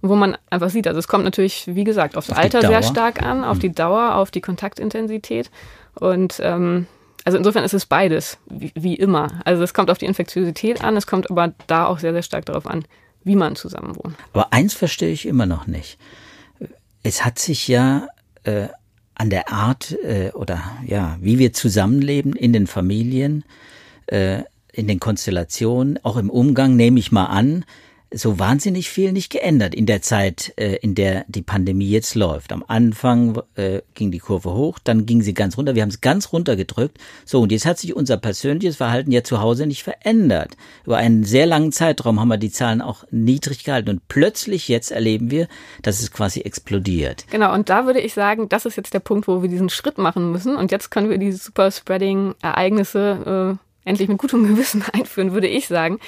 Und 0.00 0.08
wo 0.08 0.16
man 0.16 0.36
einfach 0.50 0.70
sieht, 0.70 0.88
also 0.88 0.98
es 0.98 1.06
kommt 1.06 1.24
natürlich, 1.24 1.64
wie 1.68 1.84
gesagt, 1.84 2.16
aufs 2.16 2.30
auf 2.30 2.38
Alter 2.38 2.60
sehr 2.60 2.82
stark 2.82 3.22
an, 3.22 3.44
auf 3.44 3.58
mhm. 3.58 3.60
die 3.60 3.72
Dauer, 3.72 4.16
auf 4.16 4.30
die 4.30 4.40
Kontaktintensität. 4.40 5.50
Und 5.94 6.40
ähm, 6.42 6.86
also 7.24 7.38
insofern 7.38 7.64
ist 7.64 7.74
es 7.74 7.86
beides, 7.86 8.38
wie, 8.48 8.72
wie 8.74 8.96
immer. 8.96 9.40
Also 9.44 9.62
es 9.62 9.74
kommt 9.74 9.90
auf 9.90 9.98
die 9.98 10.06
Infektiosität 10.06 10.82
an, 10.82 10.96
es 10.96 11.06
kommt 11.06 11.30
aber 11.30 11.52
da 11.68 11.86
auch 11.86 12.00
sehr, 12.00 12.12
sehr 12.12 12.22
stark 12.22 12.46
darauf 12.46 12.66
an, 12.66 12.84
wie 13.22 13.36
man 13.36 13.54
zusammen 13.54 13.96
wohnt. 13.96 14.16
Aber 14.32 14.52
eins 14.52 14.74
verstehe 14.74 15.12
ich 15.12 15.26
immer 15.26 15.46
noch 15.46 15.68
nicht. 15.68 15.98
Es 17.04 17.24
hat 17.24 17.38
sich 17.38 17.68
ja 17.68 18.08
äh, 18.42 18.68
an 19.22 19.30
der 19.30 19.52
Art 19.52 19.96
äh, 20.02 20.32
oder 20.32 20.60
ja, 20.84 21.16
wie 21.20 21.38
wir 21.38 21.52
zusammenleben 21.52 22.34
in 22.34 22.52
den 22.52 22.66
Familien, 22.66 23.44
äh, 24.06 24.42
in 24.72 24.88
den 24.88 24.98
Konstellationen, 24.98 26.00
auch 26.02 26.16
im 26.16 26.28
Umgang, 26.28 26.74
nehme 26.74 26.98
ich 26.98 27.12
mal 27.12 27.26
an, 27.26 27.64
so 28.14 28.38
wahnsinnig 28.38 28.90
viel 28.90 29.12
nicht 29.12 29.30
geändert 29.30 29.74
in 29.74 29.86
der 29.86 30.02
Zeit, 30.02 30.52
äh, 30.56 30.76
in 30.76 30.94
der 30.94 31.24
die 31.28 31.42
Pandemie 31.42 31.88
jetzt 31.88 32.14
läuft. 32.14 32.52
Am 32.52 32.64
Anfang 32.66 33.40
äh, 33.54 33.80
ging 33.94 34.10
die 34.10 34.18
Kurve 34.18 34.52
hoch, 34.52 34.78
dann 34.82 35.06
ging 35.06 35.22
sie 35.22 35.34
ganz 35.34 35.56
runter. 35.56 35.74
Wir 35.74 35.82
haben 35.82 35.88
es 35.88 36.00
ganz 36.00 36.32
runter 36.32 36.56
gedrückt. 36.56 36.98
So, 37.24 37.40
und 37.40 37.52
jetzt 37.52 37.66
hat 37.66 37.78
sich 37.78 37.94
unser 37.94 38.16
persönliches 38.16 38.76
Verhalten 38.76 39.12
ja 39.12 39.24
zu 39.24 39.40
Hause 39.40 39.66
nicht 39.66 39.82
verändert. 39.82 40.56
Über 40.84 40.96
einen 40.96 41.24
sehr 41.24 41.46
langen 41.46 41.72
Zeitraum 41.72 42.20
haben 42.20 42.28
wir 42.28 42.38
die 42.38 42.52
Zahlen 42.52 42.80
auch 42.80 43.04
niedrig 43.10 43.64
gehalten. 43.64 43.90
Und 43.90 44.08
plötzlich 44.08 44.68
jetzt 44.68 44.90
erleben 44.90 45.30
wir, 45.30 45.48
dass 45.82 46.00
es 46.00 46.10
quasi 46.10 46.40
explodiert. 46.40 47.26
Genau, 47.30 47.52
und 47.54 47.68
da 47.68 47.86
würde 47.86 48.00
ich 48.00 48.14
sagen, 48.14 48.48
das 48.48 48.66
ist 48.66 48.76
jetzt 48.76 48.94
der 48.94 49.00
Punkt, 49.00 49.28
wo 49.28 49.42
wir 49.42 49.48
diesen 49.48 49.68
Schritt 49.68 49.98
machen 49.98 50.32
müssen. 50.32 50.56
Und 50.56 50.70
jetzt 50.70 50.90
können 50.90 51.10
wir 51.10 51.18
diese 51.18 51.38
Superspreading-Ereignisse 51.38 53.58
äh, 53.58 53.71
endlich 53.84 54.08
mit 54.08 54.18
gutem 54.18 54.46
Gewissen 54.48 54.84
einführen, 54.92 55.32
würde 55.32 55.48
ich 55.48 55.68
sagen. 55.68 55.98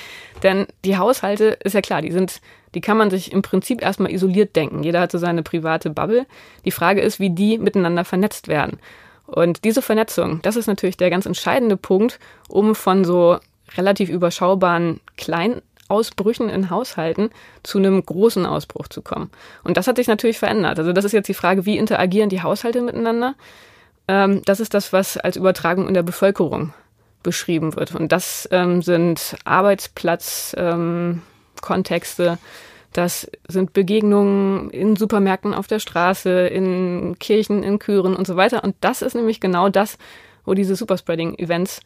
Denn 0.43 0.67
die 0.85 0.97
Haushalte, 0.97 1.59
ist 1.65 1.75
ja 1.75 1.81
klar, 1.81 2.03
die 2.03 2.13
sind, 2.13 2.41
die 2.75 2.81
kann 2.81 2.97
man 2.97 3.11
sich 3.11 3.33
im 3.33 3.43
Prinzip 3.43 3.83
erstmal 3.83 4.13
isoliert 4.13 4.57
denken. 4.57 4.83
Jeder 4.83 5.01
hat 5.01 5.13
so 5.13 5.19
seine 5.19 5.43
private 5.43 5.91
Bubble. 5.91 6.27
Die 6.65 6.71
Frage 6.71 7.01
ist, 7.01 7.21
wie 7.21 7.31
die 7.31 7.59
miteinander 7.59 8.05
vernetzt 8.05 8.49
werden. 8.49 8.79
Und 9.27 9.65
diese 9.65 9.83
Vernetzung, 9.83 10.41
das 10.43 10.57
ist 10.57 10.67
natürlich 10.67 10.97
der 10.97 11.11
ganz 11.11 11.27
entscheidende 11.27 11.77
Punkt, 11.77 12.19
um 12.49 12.75
von 12.75 13.05
so 13.05 13.39
relativ 13.77 14.11
überschaubaren 14.11 15.01
Kleinausbrüchen 15.17 16.51
in 16.51 16.69
Haushalten 16.69 17.31
zu 17.63 17.79
einem 17.79 18.05
großen 18.05 18.45
Ausbruch 18.45 18.89
zu 18.89 19.01
kommen. 19.01 19.31
Und 19.63 19.77
das 19.77 19.87
hat 19.87 19.97
sich 19.97 20.09
natürlich 20.09 20.39
verändert. 20.39 20.79
Also 20.79 20.93
das 20.93 21.07
ist 21.07 21.13
jetzt 21.13 21.29
die 21.29 21.35
Frage, 21.35 21.65
wie 21.65 21.79
interagieren 21.79 22.29
die 22.29 22.43
Haushalte 22.43 22.83
miteinander? 22.83 23.35
Ähm, 24.09 24.43
das 24.45 24.61
ist 24.61 24.75
das, 24.75 24.93
was 24.93 25.17
als 25.17 25.37
Übertragung 25.37 25.89
in 25.89 25.95
der 25.95 26.03
Bevölkerung 26.03 26.75
beschrieben 27.25 27.75
wird. 27.75 27.97
Und 27.97 28.13
das 28.13 28.49
ähm, 28.53 28.83
sind 28.83 29.35
Arbeitsplatzkontexte, 29.45 32.27
ähm, 32.27 32.39
das 32.93 33.29
sind 33.49 33.73
Begegnungen 33.73 34.71
in 34.71 34.95
Supermärkten 34.95 35.53
auf 35.53 35.67
der 35.67 35.81
Straße, 35.81 36.47
in 36.47 37.17
Kirchen, 37.19 37.65
in 37.65 37.81
Chören 37.81 38.15
und 38.15 38.29
so 38.29 38.37
weiter. 38.37 38.63
Und 38.63 38.77
das 38.81 39.03
ist 39.03 39.15
nämlich 39.15 39.41
genau 39.41 39.69
das, 39.69 39.99
wo 40.45 40.55
diese 40.55 40.77
Superspreading-Events 40.77 41.81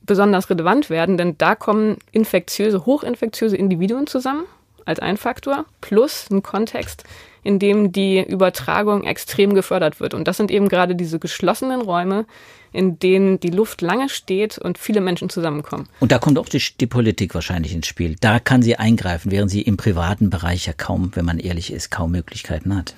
besonders 0.00 0.48
relevant 0.48 0.88
werden, 0.88 1.18
denn 1.18 1.36
da 1.36 1.54
kommen 1.54 1.98
infektiöse, 2.12 2.86
hochinfektiöse 2.86 3.56
Individuen 3.56 4.06
zusammen 4.06 4.44
als 4.86 5.00
ein 5.00 5.16
Faktor, 5.16 5.66
plus 5.80 6.30
ein 6.30 6.42
Kontext, 6.42 7.04
in 7.42 7.58
dem 7.58 7.92
die 7.92 8.20
Übertragung 8.22 9.04
extrem 9.04 9.54
gefördert 9.54 10.00
wird. 10.00 10.14
Und 10.14 10.26
das 10.26 10.36
sind 10.36 10.50
eben 10.50 10.68
gerade 10.68 10.96
diese 10.96 11.18
geschlossenen 11.18 11.80
Räume, 11.80 12.26
in 12.72 12.98
denen 12.98 13.38
die 13.40 13.50
Luft 13.50 13.82
lange 13.82 14.08
steht 14.08 14.58
und 14.58 14.78
viele 14.78 15.00
Menschen 15.00 15.28
zusammenkommen. 15.28 15.88
Und 16.00 16.12
da 16.12 16.18
kommt 16.18 16.38
auch 16.38 16.48
die, 16.48 16.62
die, 16.80 16.86
Politik 16.86 17.34
wahrscheinlich 17.34 17.72
ins 17.72 17.86
Spiel. 17.86 18.16
Da 18.20 18.40
kann 18.40 18.62
sie 18.62 18.76
eingreifen, 18.76 19.30
während 19.30 19.50
sie 19.50 19.62
im 19.62 19.76
privaten 19.76 20.30
Bereich 20.30 20.66
ja 20.66 20.72
kaum, 20.72 21.10
wenn 21.14 21.24
man 21.24 21.38
ehrlich 21.38 21.72
ist, 21.72 21.90
kaum 21.90 22.10
Möglichkeiten 22.10 22.76
hat. 22.76 22.94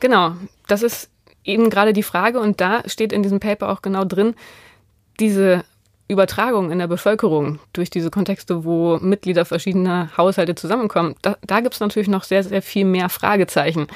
Genau, 0.00 0.32
das 0.66 0.82
ist 0.82 1.08
eben 1.44 1.70
gerade 1.70 1.92
die 1.92 2.02
Frage 2.02 2.40
und 2.40 2.60
da 2.60 2.82
steht 2.86 3.12
in 3.12 3.22
diesem 3.22 3.40
Paper 3.40 3.70
auch 3.70 3.82
genau 3.82 4.04
drin, 4.04 4.34
diese 5.20 5.64
Übertragung 6.06 6.70
in 6.70 6.78
der 6.78 6.86
Bevölkerung 6.86 7.60
durch 7.72 7.88
diese 7.88 8.10
Kontexte, 8.10 8.64
wo 8.64 8.98
Mitglieder 8.98 9.44
verschiedener 9.44 10.10
Haushalte 10.16 10.54
zusammenkommen, 10.54 11.14
da, 11.22 11.36
da 11.46 11.60
gibt 11.60 11.74
es 11.74 11.80
natürlich 11.80 12.08
noch 12.08 12.24
sehr, 12.24 12.42
sehr 12.42 12.62
viel 12.62 12.84
mehr 12.84 13.08
Fragezeichen, 13.08 13.86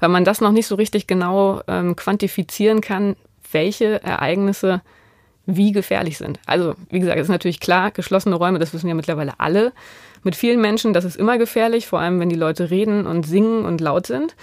weil 0.00 0.08
man 0.08 0.24
das 0.24 0.40
noch 0.40 0.52
nicht 0.52 0.66
so 0.66 0.76
richtig 0.76 1.06
genau 1.06 1.60
ähm, 1.68 1.94
quantifizieren 1.94 2.80
kann, 2.80 3.16
welche 3.52 4.02
Ereignisse 4.02 4.82
wie 5.44 5.72
gefährlich 5.72 6.18
sind. 6.18 6.38
Also, 6.46 6.74
wie 6.90 7.00
gesagt, 7.00 7.18
ist 7.18 7.28
natürlich 7.28 7.60
klar, 7.60 7.90
geschlossene 7.90 8.36
Räume, 8.36 8.58
das 8.58 8.74
wissen 8.74 8.88
ja 8.88 8.94
mittlerweile 8.94 9.38
alle. 9.38 9.72
Mit 10.22 10.36
vielen 10.36 10.60
Menschen, 10.60 10.92
das 10.92 11.04
ist 11.04 11.16
immer 11.16 11.38
gefährlich, 11.38 11.86
vor 11.86 12.00
allem 12.00 12.20
wenn 12.20 12.28
die 12.28 12.36
Leute 12.36 12.70
reden 12.70 13.06
und 13.06 13.26
singen 13.26 13.64
und 13.64 13.80
laut 13.80 14.06
sind. 14.06 14.36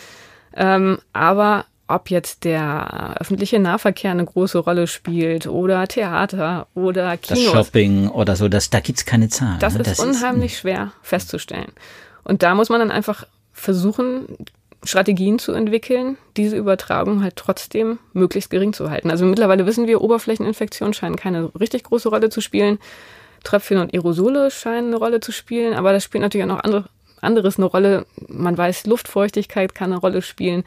Ähm, 0.55 0.97
aber 1.13 1.65
ob 1.87 2.09
jetzt 2.09 2.43
der 2.45 3.17
öffentliche 3.19 3.59
Nahverkehr 3.59 4.11
eine 4.11 4.25
große 4.25 4.57
Rolle 4.57 4.87
spielt 4.87 5.47
oder 5.47 5.87
Theater 5.87 6.67
oder 6.73 7.15
Kinos. 7.17 7.43
Das 7.43 7.51
Shopping 7.51 8.09
oder 8.09 8.35
so, 8.35 8.47
das, 8.47 8.69
da 8.69 8.79
gibt's 8.79 9.05
keine 9.05 9.29
Zahlen. 9.29 9.59
Das, 9.59 9.73
ne? 9.73 9.83
das 9.83 9.93
ist 9.93 9.99
unheimlich 9.99 10.53
ist, 10.53 10.59
schwer 10.59 10.91
festzustellen. 11.01 11.71
Und 12.23 12.41
da 12.41 12.55
muss 12.55 12.69
man 12.69 12.79
dann 12.79 12.91
einfach 12.91 13.25
versuchen, 13.53 14.25
Strategien 14.83 15.39
zu 15.39 15.51
entwickeln, 15.51 16.17
diese 16.37 16.57
Übertragung 16.57 17.23
halt 17.23 17.35
trotzdem 17.35 17.99
möglichst 18.13 18.49
gering 18.49 18.73
zu 18.73 18.89
halten. 18.89 19.09
Also 19.11 19.25
mittlerweile 19.25 19.65
wissen 19.65 19.87
wir, 19.87 20.01
Oberflächeninfektionen 20.01 20.93
scheinen 20.93 21.15
keine 21.15 21.51
richtig 21.59 21.83
große 21.83 22.09
Rolle 22.09 22.29
zu 22.29 22.41
spielen. 22.41 22.79
Tröpfchen 23.43 23.77
und 23.77 23.93
Aerosole 23.93 24.49
scheinen 24.49 24.87
eine 24.87 24.97
Rolle 24.97 25.19
zu 25.19 25.31
spielen, 25.31 25.73
aber 25.73 25.93
das 25.93 26.03
spielt 26.03 26.21
natürlich 26.21 26.45
auch 26.45 26.55
noch 26.55 26.63
andere, 26.63 26.85
anderes 27.25 27.57
eine 27.57 27.65
Rolle. 27.65 28.05
Man 28.27 28.57
weiß, 28.57 28.85
Luftfeuchtigkeit 28.85 29.75
kann 29.75 29.91
eine 29.91 29.99
Rolle 29.99 30.21
spielen. 30.21 30.63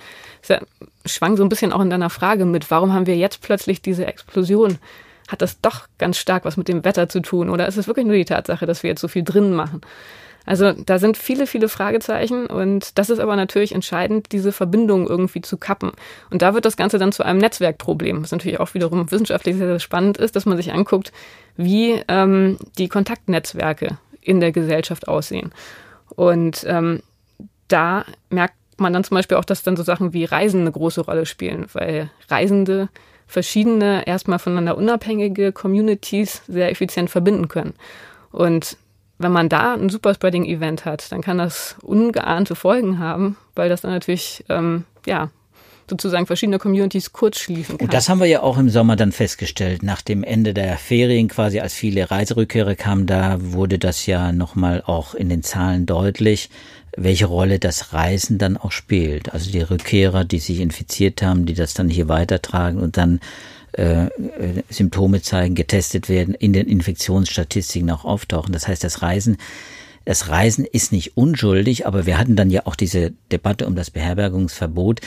Das 0.46 0.60
schwang 1.06 1.36
so 1.36 1.42
ein 1.42 1.48
bisschen 1.48 1.72
auch 1.72 1.80
in 1.80 1.90
deiner 1.90 2.10
Frage 2.10 2.44
mit, 2.44 2.70
warum 2.70 2.92
haben 2.92 3.06
wir 3.06 3.16
jetzt 3.16 3.40
plötzlich 3.40 3.80
diese 3.80 4.06
Explosion? 4.06 4.78
Hat 5.28 5.42
das 5.42 5.60
doch 5.60 5.86
ganz 5.98 6.18
stark 6.18 6.44
was 6.44 6.56
mit 6.56 6.68
dem 6.68 6.84
Wetter 6.84 7.08
zu 7.08 7.20
tun? 7.20 7.50
Oder 7.50 7.68
ist 7.68 7.76
es 7.76 7.86
wirklich 7.86 8.06
nur 8.06 8.16
die 8.16 8.24
Tatsache, 8.24 8.66
dass 8.66 8.82
wir 8.82 8.90
jetzt 8.90 9.00
so 9.00 9.08
viel 9.08 9.22
drinnen 9.22 9.54
machen? 9.54 9.80
Also 10.48 10.72
da 10.72 10.98
sind 10.98 11.18
viele, 11.18 11.46
viele 11.46 11.68
Fragezeichen 11.68 12.46
und 12.46 12.96
das 12.98 13.10
ist 13.10 13.18
aber 13.18 13.36
natürlich 13.36 13.74
entscheidend, 13.74 14.32
diese 14.32 14.50
Verbindung 14.50 15.06
irgendwie 15.06 15.42
zu 15.42 15.58
kappen. 15.58 15.92
Und 16.30 16.40
da 16.40 16.54
wird 16.54 16.64
das 16.64 16.78
Ganze 16.78 16.98
dann 16.98 17.12
zu 17.12 17.22
einem 17.22 17.38
Netzwerkproblem, 17.38 18.22
was 18.22 18.32
natürlich 18.32 18.58
auch 18.58 18.72
wiederum 18.72 19.10
wissenschaftlich 19.10 19.56
sehr, 19.56 19.66
sehr 19.66 19.78
spannend 19.78 20.16
ist, 20.16 20.36
dass 20.36 20.46
man 20.46 20.56
sich 20.56 20.72
anguckt, 20.72 21.12
wie 21.58 22.02
ähm, 22.08 22.56
die 22.78 22.88
Kontaktnetzwerke 22.88 23.98
in 24.22 24.40
der 24.40 24.52
Gesellschaft 24.52 25.06
aussehen. 25.06 25.52
Und 26.18 26.64
ähm, 26.66 27.00
da 27.68 28.04
merkt 28.28 28.56
man 28.76 28.92
dann 28.92 29.04
zum 29.04 29.14
Beispiel 29.14 29.36
auch, 29.36 29.44
dass 29.44 29.62
dann 29.62 29.76
so 29.76 29.84
Sachen 29.84 30.12
wie 30.12 30.24
Reisen 30.24 30.62
eine 30.62 30.72
große 30.72 31.02
Rolle 31.02 31.26
spielen, 31.26 31.66
weil 31.74 32.10
Reisende 32.28 32.88
verschiedene, 33.28 34.04
erstmal 34.04 34.40
voneinander 34.40 34.76
unabhängige 34.76 35.52
Communities 35.52 36.42
sehr 36.48 36.72
effizient 36.72 37.08
verbinden 37.08 37.46
können. 37.46 37.74
Und 38.32 38.78
wenn 39.18 39.30
man 39.30 39.48
da 39.48 39.74
ein 39.74 39.90
Superspreading-Event 39.90 40.84
hat, 40.84 41.12
dann 41.12 41.20
kann 41.20 41.38
das 41.38 41.76
ungeahnte 41.82 42.56
Folgen 42.56 42.98
haben, 42.98 43.36
weil 43.54 43.68
das 43.68 43.82
dann 43.82 43.92
natürlich 43.92 44.44
ähm, 44.48 44.86
ja 45.06 45.30
sozusagen 45.90 46.26
verschiedene 46.26 46.58
Communities 46.58 47.12
kurz 47.12 47.38
schließen 47.38 47.78
kann. 47.78 47.86
Und 47.86 47.94
das 47.94 48.08
haben 48.08 48.20
wir 48.20 48.26
ja 48.26 48.42
auch 48.42 48.58
im 48.58 48.68
Sommer 48.68 48.96
dann 48.96 49.12
festgestellt, 49.12 49.82
nach 49.82 50.02
dem 50.02 50.24
Ende 50.24 50.54
der 50.54 50.76
Ferien 50.78 51.28
quasi, 51.28 51.60
als 51.60 51.74
viele 51.74 52.10
Reiserückkehrer 52.10 52.74
kamen, 52.74 53.06
da 53.06 53.38
wurde 53.40 53.78
das 53.78 54.06
ja 54.06 54.32
nochmal 54.32 54.82
auch 54.86 55.14
in 55.14 55.28
den 55.28 55.42
Zahlen 55.42 55.86
deutlich, 55.86 56.50
welche 56.96 57.26
Rolle 57.26 57.58
das 57.58 57.92
Reisen 57.92 58.38
dann 58.38 58.56
auch 58.56 58.72
spielt. 58.72 59.32
Also 59.32 59.50
die 59.50 59.60
Rückkehrer, 59.60 60.24
die 60.24 60.38
sich 60.38 60.60
infiziert 60.60 61.22
haben, 61.22 61.46
die 61.46 61.54
das 61.54 61.74
dann 61.74 61.88
hier 61.88 62.08
weitertragen 62.08 62.78
und 62.80 62.96
dann 62.96 63.20
äh, 63.72 64.06
äh, 64.06 64.08
Symptome 64.70 65.22
zeigen, 65.22 65.54
getestet 65.54 66.08
werden, 66.08 66.34
in 66.34 66.52
den 66.52 66.66
Infektionsstatistiken 66.66 67.90
auch 67.90 68.04
auftauchen. 68.04 68.52
Das 68.52 68.66
heißt, 68.66 68.82
das 68.82 69.02
Reisen 69.02 69.36
das 70.08 70.30
Reisen 70.30 70.64
ist 70.64 70.90
nicht 70.90 71.18
unschuldig, 71.18 71.86
aber 71.86 72.06
wir 72.06 72.16
hatten 72.16 72.34
dann 72.34 72.48
ja 72.48 72.62
auch 72.64 72.76
diese 72.76 73.12
Debatte 73.30 73.66
um 73.66 73.76
das 73.76 73.90
Beherbergungsverbot. 73.90 75.02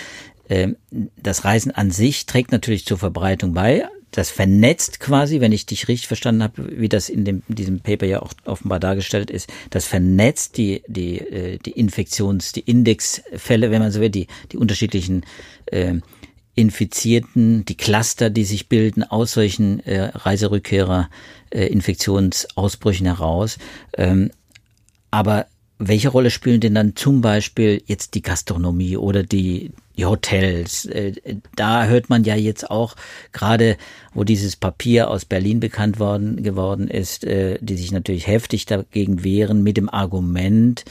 Ähm, 0.51 0.75
das 1.15 1.46
Reisen 1.46 1.72
an 1.72 1.91
sich 1.91 2.25
trägt 2.25 2.51
natürlich 2.51 2.86
zur 2.86 2.98
Verbreitung 2.98 3.53
bei. 3.53 3.88
Das 4.12 4.29
vernetzt 4.29 5.00
quasi, 5.00 5.39
wenn 5.39 5.53
ich 5.53 5.65
dich 5.65 5.88
richtig 5.88 6.10
verstanden 6.10 6.43
habe, 6.43 6.77
wie 6.77 6.89
das 6.89 7.08
in, 7.08 7.24
dem, 7.24 7.43
diesem 7.48 7.79
Paper 7.79 8.05
ja 8.05 8.22
auch 8.22 8.34
offenbar 8.43 8.81
dargestellt 8.81 9.31
ist, 9.31 9.50
das 9.70 9.86
vernetzt 9.86 10.58
die, 10.58 10.84
die, 10.88 11.20
äh, 11.20 11.58
die 11.58 11.72
Infektions-, 11.72 12.51
die 12.51 12.60
Indexfälle, 12.60 13.72
wenn 13.72 13.81
man 13.81 13.91
so 13.91 14.01
will, 14.01 14.10
die, 14.10 14.27
die 14.51 14.58
unterschiedlichen 14.58 15.25
äh, 15.67 15.96
Infizierten, 16.53 17.63
die 17.63 17.77
Cluster, 17.77 18.29
die 18.29 18.43
sich 18.43 18.67
bilden 18.67 19.03
aus 19.03 19.31
solchen 19.31 19.79
äh, 19.86 20.12
Reiserückkehrer, 20.13 21.10
äh, 21.50 21.67
heraus. 23.05 23.58
Ähm, 23.98 24.31
aber 25.12 25.46
welche 25.83 26.09
Rolle 26.09 26.29
spielen 26.29 26.61
denn 26.61 26.75
dann 26.75 26.95
zum 26.95 27.21
Beispiel 27.21 27.81
jetzt 27.88 28.13
die 28.13 28.21
Gastronomie 28.21 28.97
oder 28.97 29.23
die, 29.23 29.71
die 29.97 30.05
Hotels? 30.05 30.85
Äh, 30.85 31.13
da 31.55 31.85
hört 31.85 32.09
man 32.09 32.23
ja 32.23 32.35
jetzt 32.35 32.69
auch 32.69 32.95
gerade, 33.33 33.77
wo 34.13 34.23
dieses 34.23 34.55
Papier 34.55 35.09
aus 35.09 35.25
Berlin 35.25 35.59
bekannt 35.59 36.00
worden 36.00 36.43
geworden 36.43 36.88
ist, 36.88 37.23
äh, 37.23 37.57
die 37.61 37.77
sich 37.77 37.91
natürlich 37.91 38.27
heftig 38.27 38.67
dagegen 38.67 39.23
wehren 39.23 39.63
mit 39.63 39.75
dem 39.75 39.89
Argument, 39.89 40.85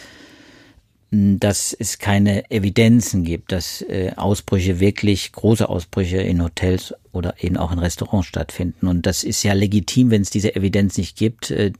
dass 1.12 1.72
es 1.72 1.98
keine 1.98 2.48
Evidenzen 2.52 3.24
gibt, 3.24 3.50
dass 3.50 3.82
äh, 3.82 4.12
Ausbrüche 4.14 4.78
wirklich, 4.78 5.32
große 5.32 5.68
Ausbrüche 5.68 6.18
in 6.18 6.40
Hotels 6.40 6.94
oder 7.10 7.34
eben 7.40 7.56
auch 7.56 7.72
in 7.72 7.80
Restaurants 7.80 8.28
stattfinden. 8.28 8.86
Und 8.86 9.06
das 9.06 9.24
ist 9.24 9.42
ja 9.42 9.52
legitim, 9.52 10.10
wenn 10.10 10.22
es 10.22 10.30
diese 10.30 10.54
Evidenz 10.54 10.96
nicht 10.98 11.16
gibt, 11.16 11.50
äh, 11.50 11.72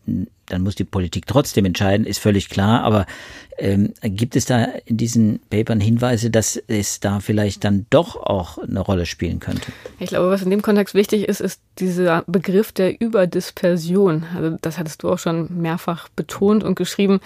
dann 0.47 0.63
muss 0.63 0.75
die 0.75 0.85
Politik 0.85 1.29
trotzdem 1.29 1.65
entscheiden, 1.65 2.05
ist 2.05 2.19
völlig 2.19 2.49
klar. 2.49 2.83
Aber 2.83 3.07
ähm, 3.59 3.95
gibt 4.03 4.35
es 4.35 4.47
da 4.47 4.65
in 4.85 4.97
diesen 4.97 5.39
Papern 5.49 5.79
Hinweise, 5.79 6.31
dass 6.31 6.61
es 6.67 6.99
da 6.99 7.21
vielleicht 7.21 7.63
dann 7.63 7.87
doch 7.91 8.17
auch 8.17 8.59
eine 8.59 8.81
Rolle 8.81 9.07
spielen 9.07 9.39
könnte? 9.39 9.71
Ich 10.01 10.09
glaube, 10.09 10.29
was 10.31 10.43
in 10.43 10.51
dem 10.51 10.63
Kontext 10.63 10.97
wichtig 10.97 11.29
ist, 11.29 11.41
ist 11.41 11.61
dieser 11.79 12.25
Begriff 12.27 12.73
der 12.73 13.01
Überdispersion. 13.01 14.25
Also 14.35 14.59
das 14.61 14.77
hattest 14.77 15.05
du 15.05 15.11
auch 15.11 15.19
schon 15.21 15.63
mehrfach 15.63 16.09
betont 16.09 16.65
und 16.65 16.75
geschrieben 16.75 17.21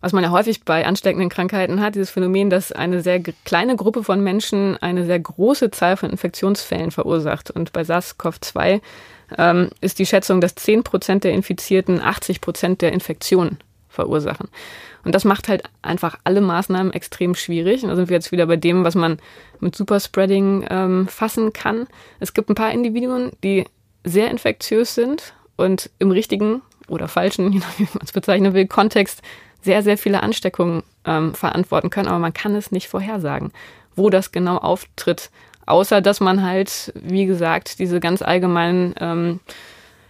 was 0.00 0.12
man 0.12 0.24
ja 0.24 0.30
häufig 0.30 0.64
bei 0.64 0.86
ansteckenden 0.86 1.28
Krankheiten 1.28 1.80
hat, 1.80 1.94
dieses 1.94 2.10
Phänomen, 2.10 2.50
dass 2.50 2.72
eine 2.72 3.02
sehr 3.02 3.20
kleine 3.44 3.76
Gruppe 3.76 4.02
von 4.02 4.22
Menschen 4.22 4.76
eine 4.78 5.04
sehr 5.04 5.20
große 5.20 5.70
Zahl 5.70 5.96
von 5.96 6.10
Infektionsfällen 6.10 6.90
verursacht. 6.90 7.50
Und 7.50 7.72
bei 7.72 7.82
SARS-CoV-2 7.82 8.80
ähm, 9.36 9.70
ist 9.80 9.98
die 9.98 10.06
Schätzung, 10.06 10.40
dass 10.40 10.54
10 10.54 10.84
Prozent 10.84 11.24
der 11.24 11.32
Infizierten 11.32 12.00
80 12.00 12.40
Prozent 12.40 12.82
der 12.82 12.92
Infektionen 12.92 13.58
verursachen. 13.88 14.48
Und 15.04 15.14
das 15.14 15.24
macht 15.24 15.48
halt 15.48 15.64
einfach 15.82 16.18
alle 16.24 16.40
Maßnahmen 16.40 16.92
extrem 16.92 17.34
schwierig. 17.34 17.82
Und 17.82 17.90
da 17.90 17.96
sind 17.96 18.08
wir 18.08 18.16
jetzt 18.16 18.32
wieder 18.32 18.46
bei 18.46 18.56
dem, 18.56 18.84
was 18.84 18.94
man 18.94 19.18
mit 19.58 19.76
Superspreading 19.76 20.66
ähm, 20.70 21.08
fassen 21.08 21.52
kann. 21.52 21.86
Es 22.20 22.32
gibt 22.32 22.48
ein 22.48 22.54
paar 22.54 22.72
Individuen, 22.72 23.32
die 23.42 23.66
sehr 24.04 24.30
infektiös 24.30 24.94
sind 24.94 25.34
und 25.56 25.90
im 25.98 26.10
richtigen 26.10 26.62
oder 26.88 27.08
falschen, 27.08 27.52
je 27.52 27.58
nachdem, 27.60 27.86
wie 27.86 27.98
man 27.98 28.04
es 28.04 28.12
bezeichnen 28.12 28.54
will, 28.54 28.66
Kontext 28.66 29.22
sehr, 29.62 29.82
sehr 29.82 29.98
viele 29.98 30.22
Ansteckungen 30.22 30.82
ähm, 31.04 31.34
verantworten 31.34 31.90
können, 31.90 32.08
aber 32.08 32.18
man 32.18 32.32
kann 32.34 32.54
es 32.54 32.70
nicht 32.70 32.88
vorhersagen, 32.88 33.52
wo 33.96 34.10
das 34.10 34.32
genau 34.32 34.56
auftritt. 34.56 35.30
Außer 35.66 36.00
dass 36.00 36.20
man 36.20 36.42
halt, 36.42 36.92
wie 36.94 37.26
gesagt, 37.26 37.78
diese 37.78 38.00
ganz 38.00 38.22
allgemeinen 38.22 38.94
ähm, 38.98 39.40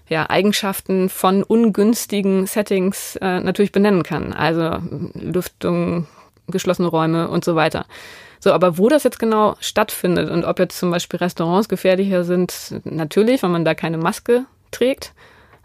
ja, 0.08 0.28
Eigenschaften 0.28 1.08
von 1.08 1.42
ungünstigen 1.42 2.46
Settings 2.46 3.16
äh, 3.16 3.40
natürlich 3.40 3.72
benennen 3.72 4.02
kann. 4.02 4.32
Also 4.32 4.78
Lüftung, 5.14 6.06
geschlossene 6.48 6.88
Räume 6.88 7.28
und 7.28 7.44
so 7.44 7.54
weiter. 7.56 7.86
So, 8.40 8.52
aber 8.52 8.78
wo 8.78 8.88
das 8.88 9.04
jetzt 9.04 9.18
genau 9.18 9.56
stattfindet 9.60 10.30
und 10.30 10.44
ob 10.44 10.58
jetzt 10.58 10.78
zum 10.78 10.90
Beispiel 10.90 11.18
Restaurants 11.18 11.68
gefährlicher 11.68 12.24
sind, 12.24 12.80
natürlich, 12.84 13.42
weil 13.42 13.50
man 13.50 13.64
da 13.64 13.74
keine 13.74 13.98
Maske 13.98 14.46
trägt 14.70 15.12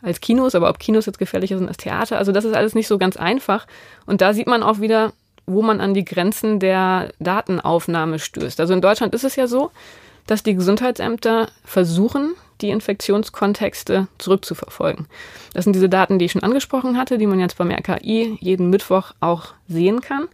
als 0.06 0.22
Kinos, 0.22 0.56
aber 0.56 0.70
ob 0.70 0.80
Kinos 0.80 1.06
jetzt 1.06 1.20
gefährlicher 1.20 1.58
sind 1.58 1.68
als 1.68 1.78
Theater, 1.78 2.18
also 2.18 2.32
das 2.32 2.46
ist 2.46 2.56
alles 2.56 2.76
nicht 2.76 2.88
so 2.88 2.98
ganz 2.98 3.18
einfach. 3.18 3.68
Und 4.06 4.22
da 4.22 4.34
sieht 4.34 4.48
man 4.48 4.63
auch 4.63 4.80
wieder, 4.80 5.13
wo 5.46 5.62
man 5.62 5.82
an 5.82 5.94
die 5.94 6.06
Grenzen 6.06 6.60
der 6.60 7.12
Datenaufnahme 7.20 8.20
stößt. 8.20 8.60
Also 8.60 8.74
in 8.74 8.82
Deutschland 8.82 9.13
ist 9.13 9.24
es 9.24 9.36
ja 9.36 9.48
so, 9.48 9.72
dass 10.28 10.44
die 10.44 10.56
Gesundheitsämter 10.56 11.50
versuchen, 11.63 12.36
die 12.62 12.70
Infektionskontexte 12.70 14.08
zurückzuverfolgen. 14.18 15.08
Das 15.54 15.65
sind 15.65 15.74
diese 15.74 15.89
Daten, 15.89 16.20
die 16.20 16.26
ich 16.26 16.32
schon 16.32 16.44
angesprochen 16.44 16.98
hatte, 16.98 17.18
die 17.18 17.28
man 17.28 17.39
jetzt 17.39 17.58
beim 17.58 17.72
RKI 17.72 18.38
jeden 18.39 18.70
Mittwoch 18.70 19.12
auch 19.20 19.54
sehen 19.68 20.02
kann. 20.02 20.28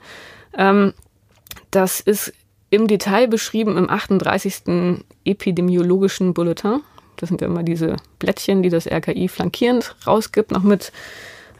Ähm, 0.55 0.93
das 1.71 1.99
ist 1.99 2.34
im 2.69 2.88
Detail 2.88 3.27
beschrieben 3.27 3.77
im 3.77 3.89
38. 3.89 5.03
epidemiologischen 5.25 6.34
Bulletin. 6.34 6.81
Das 7.17 7.30
sind 7.30 7.41
ja 7.41 7.47
immer 7.47 7.63
diese 7.63 7.97
Blättchen, 8.19 8.63
die 8.63 8.69
das 8.69 8.88
RKI 8.88 9.28
flankierend 9.28 9.95
rausgibt, 10.08 10.52
noch 10.52 10.63
mit 10.63 10.91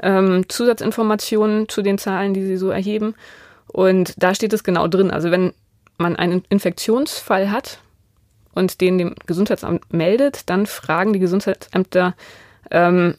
ähm, 0.02 0.46
Zusatzinformationen 0.48 1.70
zu 1.70 1.82
den 1.82 1.98
Zahlen, 1.98 2.34
die 2.34 2.46
sie 2.46 2.58
so 2.58 2.70
erheben. 2.70 3.16
Und 3.68 4.14
da 4.18 4.34
steht 4.36 4.54
es 4.54 4.64
genau 4.64 4.88
drin. 4.88 5.12
Also 5.12 5.32
wenn 5.32 5.54
man 5.98 6.16
einen 6.16 6.44
Infektionsfall 6.50 7.52
hat 7.52 7.80
und 8.54 8.82
den 8.82 8.98
dem 8.98 9.16
Gesundheitsamt 9.26 9.94
meldet, 9.94 10.50
dann 10.50 10.66
fragen 10.66 11.14
die 11.14 11.20
Gesundheitsämter, 11.20 12.16
ähm, 12.70 13.16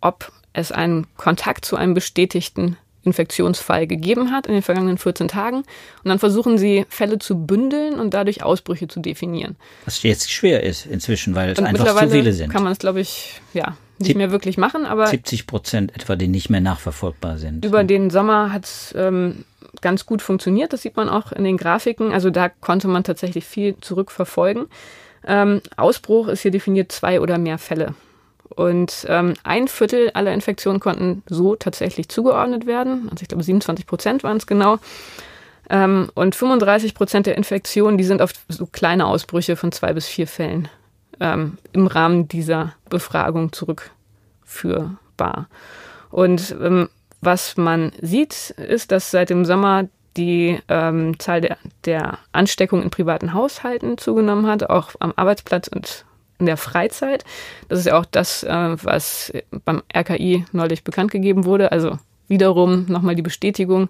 ob 0.00 0.32
es 0.52 0.72
einen 0.72 1.06
Kontakt 1.16 1.64
zu 1.64 1.76
einem 1.76 1.94
bestätigten 1.94 2.76
Infektionsfall 3.04 3.86
gegeben 3.86 4.30
hat 4.30 4.46
in 4.46 4.54
den 4.54 4.62
vergangenen 4.62 4.98
14 4.98 5.28
Tagen. 5.28 5.58
Und 5.58 5.66
dann 6.04 6.18
versuchen 6.18 6.58
sie, 6.58 6.86
Fälle 6.88 7.18
zu 7.18 7.46
bündeln 7.46 7.94
und 7.98 8.14
dadurch 8.14 8.42
Ausbrüche 8.42 8.88
zu 8.88 9.00
definieren. 9.00 9.56
Was 9.84 10.02
jetzt 10.02 10.30
schwer 10.30 10.62
ist 10.62 10.86
inzwischen, 10.86 11.34
weil 11.34 11.50
es 11.50 11.58
und 11.58 11.66
einfach 11.66 11.96
zu 11.96 12.08
viele 12.08 12.32
sind. 12.32 12.50
kann 12.50 12.62
man 12.62 12.72
es, 12.72 12.78
glaube 12.78 13.00
ich, 13.00 13.40
ja, 13.52 13.76
nicht 13.98 14.16
mehr 14.16 14.30
wirklich 14.30 14.58
machen. 14.58 14.84
Aber 14.84 15.06
70 15.06 15.46
Prozent 15.46 15.94
etwa, 15.94 16.16
die 16.16 16.28
nicht 16.28 16.50
mehr 16.50 16.60
nachverfolgbar 16.60 17.38
sind. 17.38 17.64
Über 17.64 17.84
den 17.84 18.10
Sommer 18.10 18.52
hat 18.52 18.64
es 18.64 18.94
ähm, 18.96 19.44
ganz 19.80 20.06
gut 20.06 20.22
funktioniert. 20.22 20.72
Das 20.72 20.82
sieht 20.82 20.96
man 20.96 21.08
auch 21.08 21.32
in 21.32 21.44
den 21.44 21.56
Grafiken. 21.56 22.12
Also 22.12 22.30
da 22.30 22.48
konnte 22.48 22.88
man 22.88 23.04
tatsächlich 23.04 23.44
viel 23.44 23.76
zurückverfolgen. 23.80 24.66
Ähm, 25.26 25.60
Ausbruch 25.76 26.28
ist 26.28 26.42
hier 26.42 26.50
definiert 26.50 26.92
zwei 26.92 27.20
oder 27.20 27.38
mehr 27.38 27.58
Fälle. 27.58 27.94
Und 28.54 29.06
ähm, 29.08 29.34
ein 29.44 29.68
Viertel 29.68 30.10
aller 30.14 30.32
Infektionen 30.32 30.80
konnten 30.80 31.22
so 31.26 31.56
tatsächlich 31.56 32.08
zugeordnet 32.08 32.66
werden. 32.66 33.08
Also 33.10 33.22
ich 33.22 33.28
glaube 33.28 33.42
27 33.42 33.86
Prozent 33.86 34.22
waren 34.22 34.36
es 34.36 34.46
genau. 34.46 34.78
Ähm, 35.70 36.10
und 36.14 36.34
35 36.34 36.94
Prozent 36.94 37.26
der 37.26 37.36
Infektionen, 37.36 37.98
die 37.98 38.04
sind 38.04 38.20
auf 38.20 38.32
so 38.48 38.66
kleine 38.66 39.06
Ausbrüche 39.06 39.56
von 39.56 39.72
zwei 39.72 39.92
bis 39.92 40.06
vier 40.06 40.26
Fällen 40.26 40.68
ähm, 41.20 41.58
im 41.72 41.86
Rahmen 41.86 42.28
dieser 42.28 42.74
Befragung 42.90 43.52
zurückführbar. 43.52 45.48
Und 46.10 46.54
ähm, 46.60 46.88
was 47.20 47.56
man 47.56 47.92
sieht, 48.00 48.50
ist, 48.50 48.90
dass 48.90 49.10
seit 49.10 49.30
dem 49.30 49.44
Sommer 49.44 49.88
die 50.16 50.58
ähm, 50.68 51.18
Zahl 51.18 51.40
der, 51.40 51.56
der 51.84 52.18
Ansteckungen 52.32 52.84
in 52.84 52.90
privaten 52.90 53.32
Haushalten 53.32 53.96
zugenommen 53.96 54.46
hat, 54.46 54.68
auch 54.68 54.90
am 54.98 55.12
Arbeitsplatz 55.16 55.68
und 55.68 56.04
in 56.42 56.46
der 56.46 56.56
Freizeit. 56.56 57.24
Das 57.68 57.78
ist 57.78 57.86
ja 57.86 57.98
auch 57.98 58.04
das, 58.04 58.42
äh, 58.42 58.76
was 58.82 59.32
beim 59.64 59.82
RKI 59.96 60.44
neulich 60.52 60.84
bekannt 60.84 61.12
gegeben 61.12 61.44
wurde. 61.44 61.72
Also 61.72 61.98
wiederum 62.28 62.86
nochmal 62.88 63.14
die 63.14 63.22
Bestätigung 63.22 63.88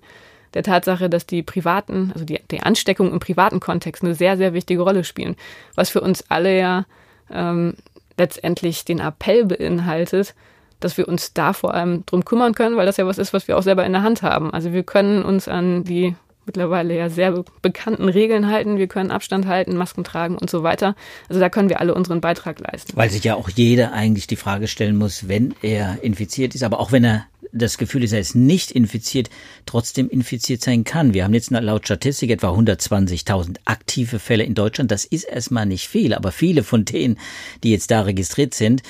der 0.55 0.63
Tatsache, 0.63 1.09
dass 1.09 1.25
die 1.27 1.43
privaten, 1.43 2.11
also 2.13 2.27
die, 2.27 2.41
die 2.51 2.61
Ansteckung 2.61 3.11
im 3.11 3.21
privaten 3.21 3.59
Kontext 3.59 4.05
eine 4.05 4.15
sehr, 4.15 4.37
sehr 4.37 4.53
wichtige 4.53 4.83
Rolle 4.83 5.03
spielen. 5.03 5.37
Was 5.75 5.89
für 5.89 6.03
uns 6.03 6.25
alle 6.29 6.59
ja 6.59 6.85
ähm, 7.31 7.75
letztendlich 8.19 8.85
den 8.85 9.01
Appell 9.01 9.47
beinhaltet, 9.47 10.35
dass 10.81 10.99
wir 10.99 11.09
uns 11.09 11.33
da 11.33 11.55
vor 11.55 11.73
allem 11.73 12.05
drum 12.05 12.25
kümmern 12.25 12.55
können, 12.55 12.77
weil 12.77 12.87
das 12.87 12.99
ja 12.99 13.07
was 13.07 13.19
ist, 13.19 13.33
was 13.33 13.49
wir 13.49 13.57
auch 13.57 13.63
selber 13.63 13.87
in 13.87 13.93
der 13.93 14.03
Hand 14.03 14.23
haben. 14.23 14.53
Also 14.53 14.73
wir 14.73 14.83
können 14.83 15.23
uns 15.23 15.49
an 15.49 15.85
die 15.85 16.15
mittlerweile 16.47 16.97
ja 16.97 17.09
sehr 17.09 17.45
bekannten 17.63 18.09
Regeln 18.09 18.49
halten. 18.49 18.79
Wir 18.79 18.89
können 18.89 19.11
Abstand 19.11 19.47
halten, 19.47 19.77
Masken 19.77 20.05
tragen 20.05 20.37
und 20.37 20.51
so 20.51 20.63
weiter. 20.63 20.95
Also 21.29 21.41
da 21.41 21.49
können 21.49 21.69
wir 21.69 21.81
alle 21.81 21.95
unseren 21.95 22.21
Beitrag 22.21 22.61
leisten. 22.61 22.97
Weil 22.97 23.11
sich 23.11 23.25
ja 23.25 23.35
auch 23.35 23.49
jeder 23.49 23.93
eigentlich 23.93 24.27
die 24.27 24.37
Frage 24.37 24.69
stellen 24.69 24.97
muss, 24.97 25.29
wenn 25.29 25.55
er 25.63 26.03
infiziert 26.03 26.55
ist, 26.55 26.63
aber 26.63 26.81
auch 26.81 26.93
wenn 26.93 27.05
er 27.05 27.27
das 27.53 27.77
Gefühl 27.77 28.03
ist, 28.03 28.13
er 28.13 28.21
ist 28.21 28.35
nicht 28.35 28.71
infiziert, 28.71 29.29
trotzdem 29.67 30.09
infiziert 30.09 30.63
sein 30.63 30.85
kann. 30.85 31.13
Wir 31.13 31.25
haben 31.25 31.35
jetzt 31.35 31.51
laut 31.51 31.85
Statistik 31.85 32.31
etwa 32.31 32.51
120.000 32.51 33.59
aktive 33.67 34.19
Fälle 34.19 34.45
in 34.45 34.55
Deutschland. 34.55 34.91
Das 34.91 35.05
ist 35.05 35.25
erstmal 35.25 35.67
nicht 35.67 35.87
viel, 35.87 36.15
aber 36.15 36.33
viele 36.33 36.63
von 36.65 36.85
denen, 36.85 37.19
die 37.63 37.71
jetzt 37.71 37.91
da 37.91 38.03
registriert 38.03 38.55
sind, 38.55 38.83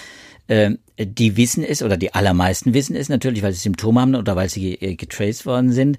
äh, 0.47 0.77
die 0.97 1.37
wissen 1.37 1.65
es 1.65 1.83
oder 1.83 1.97
die 1.97 2.15
allermeisten 2.15 2.73
wissen 2.73 2.95
es 2.95 3.09
natürlich, 3.09 3.43
weil 3.43 3.53
sie 3.53 3.61
Symptome 3.61 4.01
haben 4.01 4.15
oder 4.15 4.37
weil 4.37 4.49
sie 4.49 4.77
getraced 4.97 5.45
worden 5.45 5.73
sind. 5.73 5.99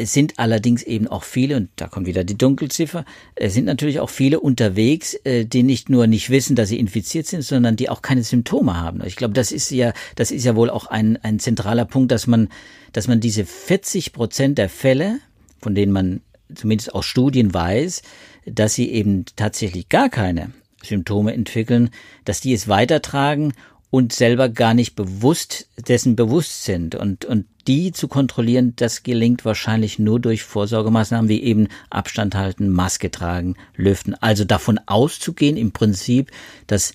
Es 0.00 0.14
sind 0.14 0.38
allerdings 0.38 0.82
eben 0.82 1.08
auch 1.08 1.24
viele, 1.24 1.56
und 1.58 1.68
da 1.76 1.86
kommt 1.86 2.06
wieder 2.06 2.24
die 2.24 2.38
Dunkelziffer, 2.38 3.04
es 3.34 3.52
sind 3.52 3.66
natürlich 3.66 4.00
auch 4.00 4.08
viele 4.08 4.40
unterwegs, 4.40 5.14
äh, 5.24 5.44
die 5.44 5.62
nicht 5.62 5.90
nur 5.90 6.06
nicht 6.06 6.30
wissen, 6.30 6.56
dass 6.56 6.70
sie 6.70 6.78
infiziert 6.78 7.26
sind, 7.26 7.42
sondern 7.42 7.76
die 7.76 7.90
auch 7.90 8.00
keine 8.00 8.22
Symptome 8.22 8.80
haben. 8.80 9.02
Ich 9.04 9.16
glaube, 9.16 9.34
das 9.34 9.52
ist 9.52 9.70
ja, 9.70 9.92
das 10.16 10.30
ist 10.30 10.44
ja 10.44 10.56
wohl 10.56 10.70
auch 10.70 10.86
ein, 10.86 11.18
ein 11.22 11.38
zentraler 11.38 11.84
Punkt, 11.84 12.12
dass 12.12 12.26
man, 12.26 12.48
dass 12.92 13.08
man 13.08 13.20
diese 13.20 13.44
40 13.44 14.14
Prozent 14.14 14.56
der 14.56 14.70
Fälle, 14.70 15.18
von 15.60 15.74
denen 15.74 15.92
man 15.92 16.22
zumindest 16.54 16.94
aus 16.94 17.04
Studien 17.04 17.52
weiß, 17.52 18.00
dass 18.46 18.74
sie 18.74 18.90
eben 18.90 19.26
tatsächlich 19.36 19.90
gar 19.90 20.08
keine 20.08 20.52
Symptome 20.82 21.34
entwickeln, 21.34 21.90
dass 22.24 22.40
die 22.40 22.54
es 22.54 22.68
weitertragen 22.68 23.52
und 23.90 24.12
selber 24.12 24.48
gar 24.48 24.74
nicht 24.74 24.94
bewusst 24.94 25.68
dessen 25.88 26.16
bewusst 26.16 26.64
sind. 26.64 26.94
Und, 26.94 27.24
und 27.24 27.46
die 27.66 27.92
zu 27.92 28.08
kontrollieren, 28.08 28.74
das 28.76 29.02
gelingt 29.02 29.44
wahrscheinlich 29.44 29.98
nur 29.98 30.20
durch 30.20 30.44
Vorsorgemaßnahmen 30.44 31.28
wie 31.28 31.42
eben 31.42 31.68
Abstand 31.90 32.34
halten, 32.34 32.70
Maske 32.70 33.10
tragen, 33.10 33.56
lüften. 33.76 34.14
Also 34.14 34.44
davon 34.44 34.78
auszugehen 34.86 35.56
im 35.56 35.72
Prinzip, 35.72 36.30
dass 36.66 36.94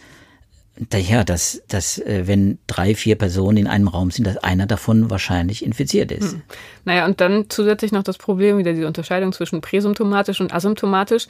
ja, 0.93 1.23
dass, 1.23 1.61
dass 1.67 1.99
äh, 1.99 2.27
wenn 2.27 2.57
drei, 2.67 2.95
vier 2.95 3.15
Personen 3.15 3.57
in 3.57 3.67
einem 3.67 3.87
Raum 3.87 4.11
sind, 4.11 4.27
dass 4.27 4.37
einer 4.37 4.65
davon 4.65 5.09
wahrscheinlich 5.09 5.63
infiziert 5.63 6.11
ist. 6.11 6.33
Hm. 6.33 6.41
Naja, 6.83 7.05
und 7.05 7.21
dann 7.21 7.45
zusätzlich 7.49 7.91
noch 7.91 8.03
das 8.03 8.17
Problem, 8.17 8.57
wieder 8.57 8.73
diese 8.73 8.87
Unterscheidung 8.87 9.31
zwischen 9.31 9.61
präsymptomatisch 9.61 10.41
und 10.41 10.53
asymptomatisch, 10.53 11.27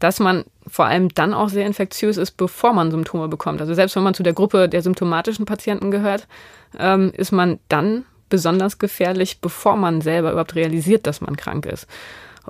dass 0.00 0.18
man 0.18 0.44
vor 0.66 0.86
allem 0.86 1.08
dann 1.10 1.32
auch 1.32 1.48
sehr 1.48 1.66
infektiös 1.66 2.16
ist, 2.16 2.32
bevor 2.32 2.72
man 2.72 2.90
Symptome 2.90 3.28
bekommt. 3.28 3.60
Also 3.60 3.74
selbst 3.74 3.94
wenn 3.96 4.02
man 4.02 4.14
zu 4.14 4.22
der 4.22 4.32
Gruppe 4.32 4.68
der 4.68 4.82
symptomatischen 4.82 5.44
Patienten 5.44 5.90
gehört, 5.90 6.26
ähm, 6.78 7.12
ist 7.16 7.32
man 7.32 7.58
dann 7.68 8.04
besonders 8.28 8.78
gefährlich, 8.78 9.40
bevor 9.40 9.76
man 9.76 10.00
selber 10.00 10.32
überhaupt 10.32 10.54
realisiert, 10.54 11.06
dass 11.06 11.20
man 11.20 11.36
krank 11.36 11.66
ist. 11.66 11.86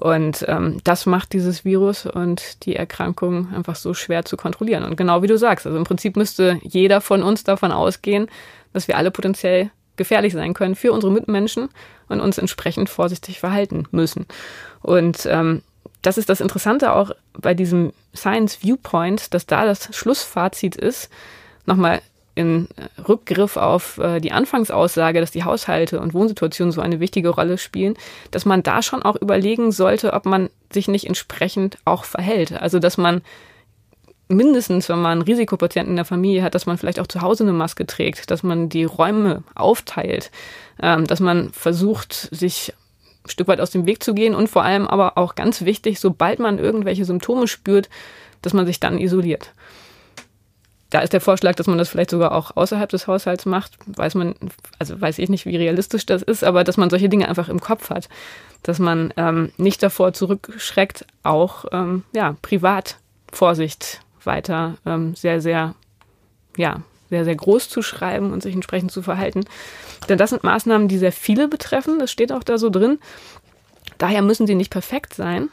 Und 0.01 0.45
ähm, 0.47 0.79
das 0.85 1.07
macht 1.07 1.33
dieses 1.33 1.65
Virus 1.65 2.07
und 2.07 2.65
die 2.65 2.77
Erkrankung 2.77 3.53
einfach 3.53 3.75
so 3.75 3.95
schwer 3.95 4.25
zu 4.25 4.37
kontrollieren. 4.37 4.85
Und 4.85 4.97
genau 4.97 5.23
wie 5.23 5.27
du 5.27 5.37
sagst, 5.37 5.67
also 5.67 5.77
im 5.77 5.85
Prinzip 5.85 6.17
müsste 6.17 6.59
jeder 6.63 7.01
von 7.01 7.23
uns 7.23 7.43
davon 7.43 7.73
ausgehen, 7.73 8.29
dass 8.73 8.87
wir 8.87 8.97
alle 8.97 9.11
potenziell 9.11 9.71
gefährlich 9.97 10.33
sein 10.33 10.55
können 10.55 10.77
für 10.77 10.93
unsere 10.93 11.13
Mitmenschen 11.13 11.69
und 12.09 12.21
uns 12.21 12.39
entsprechend 12.39 12.89
vorsichtig 12.89 13.41
verhalten 13.41 13.87
müssen. 13.91 14.27
Und 14.81 15.27
ähm, 15.27 15.63
das 16.03 16.17
ist 16.17 16.29
das 16.29 16.41
Interessante 16.41 16.93
auch 16.93 17.11
bei 17.33 17.55
diesem 17.55 17.93
Science 18.15 18.63
Viewpoint, 18.63 19.35
dass 19.35 19.47
da 19.47 19.65
das 19.65 19.95
Schlussfazit 19.95 20.77
ist, 20.77 21.11
nochmal 21.67 22.01
in 22.39 22.69
Rückgriff 23.09 23.57
auf 23.57 23.99
äh, 23.99 24.21
die 24.21 24.31
Anfangsaussage, 24.31 25.21
dass 25.21 25.33
die 25.33 25.43
Haushalte 25.43 26.01
und 26.01 26.15
Wohnsituationen 26.15 26.71
so 26.71 26.81
eine 26.81 27.01
wichtige 27.01 27.31
Rolle 27.31 27.59
spielen, 27.59 27.95
dass 28.31 28.45
man 28.45 28.63
da 28.63 28.81
schon 28.81 29.03
auch 29.03 29.17
überlegen 29.17 29.73
sollte, 29.73 30.13
ob 30.13 30.25
man 30.25 30.49
sich 30.73 30.87
nicht 30.87 31.07
entsprechend 31.07 31.79
auch 31.85 32.05
verhält. 32.05 32.53
Also 32.53 32.79
dass 32.79 32.97
man 32.97 33.23
mindestens, 34.29 34.89
wenn 34.89 35.03
man 35.03 35.21
Risikopatienten 35.21 35.93
in 35.93 35.97
der 35.97 36.05
Familie 36.05 36.45
hat, 36.45 36.55
dass 36.55 36.67
man 36.67 36.79
vielleicht 36.79 37.01
auch 37.01 37.09
zu 37.09 37.23
Hause 37.23 37.43
eine 37.43 37.53
Maske 37.53 37.87
trägt, 37.87 38.31
dass 38.31 38.45
man 38.45 38.69
die 38.69 38.85
Räume 38.85 39.43
aufteilt, 39.57 40.31
ähm, 40.81 41.07
dass 41.07 41.19
man 41.19 41.51
versucht, 41.51 42.13
sich 42.31 42.73
ein 43.25 43.31
Stück 43.31 43.49
weit 43.49 43.61
aus 43.61 43.71
dem 43.71 43.85
Weg 43.87 44.05
zu 44.05 44.15
gehen 44.15 44.37
und 44.37 44.49
vor 44.49 44.63
allem 44.63 44.87
aber 44.87 45.19
auch 45.19 45.35
ganz 45.35 45.65
wichtig, 45.65 45.99
sobald 45.99 46.39
man 46.39 46.61
irgendwelche 46.61 47.05
Symptome 47.05 47.49
spürt, 47.49 47.89
dass 48.43 48.53
man 48.53 48.65
sich 48.65 48.79
dann 48.79 48.97
isoliert 48.99 49.51
da 50.91 51.01
ist 51.01 51.13
der 51.13 51.21
Vorschlag, 51.21 51.55
dass 51.55 51.67
man 51.67 51.77
das 51.77 51.91
vielleicht 51.91 52.11
sogar 52.11 52.33
auch 52.33 52.57
außerhalb 52.57 52.89
des 52.89 53.07
Haushalts 53.07 53.45
macht. 53.45 53.73
Weiß 53.87 54.15
man, 54.15 54.35
also 54.79 54.99
weiß 54.99 55.19
ich 55.19 55.29
nicht, 55.29 55.45
wie 55.45 55.57
realistisch 55.57 56.07
das 56.07 56.23
ist, 56.23 56.45
aber 56.45 56.65
dass 56.65 56.79
man 56.79 56.89
solche 56.89 57.11
Dinge 57.11 57.29
einfach 57.29 57.51
im 57.51 57.61
Kopf 57.61 57.91
hat. 57.91 58.09
Dass 58.63 58.79
man 58.79 59.13
ähm, 59.17 59.53
nicht 59.59 59.83
davor 59.83 60.15
zurückschreckt, 60.15 61.07
auch 61.23 61.67
ähm, 61.73 62.05
ja, 62.13 62.37
privat 62.41 62.97
Vorsicht 63.31 64.01
weiter 64.25 64.79
ähm, 64.87 65.15
sehr, 65.15 65.43
sehr, 65.43 65.75
ja, 66.57 66.81
sehr, 67.11 67.25
sehr 67.25 67.37
groß 67.37 67.69
zu 67.69 67.83
schreiben 67.83 68.33
und 68.33 68.43
sich 68.43 68.55
entsprechend 68.55 68.91
zu 68.91 69.03
verhalten. 69.03 69.45
Denn 70.09 70.19
das 70.19 70.31
sind 70.31 70.45
Maßnahmen, 70.45 70.89
die 70.89 70.99
sehr 70.99 71.13
viele 71.13 71.49
betreffen. 71.49 71.99
Das 71.99 72.11
steht 72.11 72.33
auch 72.33 72.43
da 72.43 72.57
so 72.57 72.71
drin. 72.71 72.99
Daher 73.99 74.23
müssen 74.23 74.47
sie 74.47 74.55
nicht 74.55 74.71
perfekt 74.71 75.13
sein, 75.15 75.51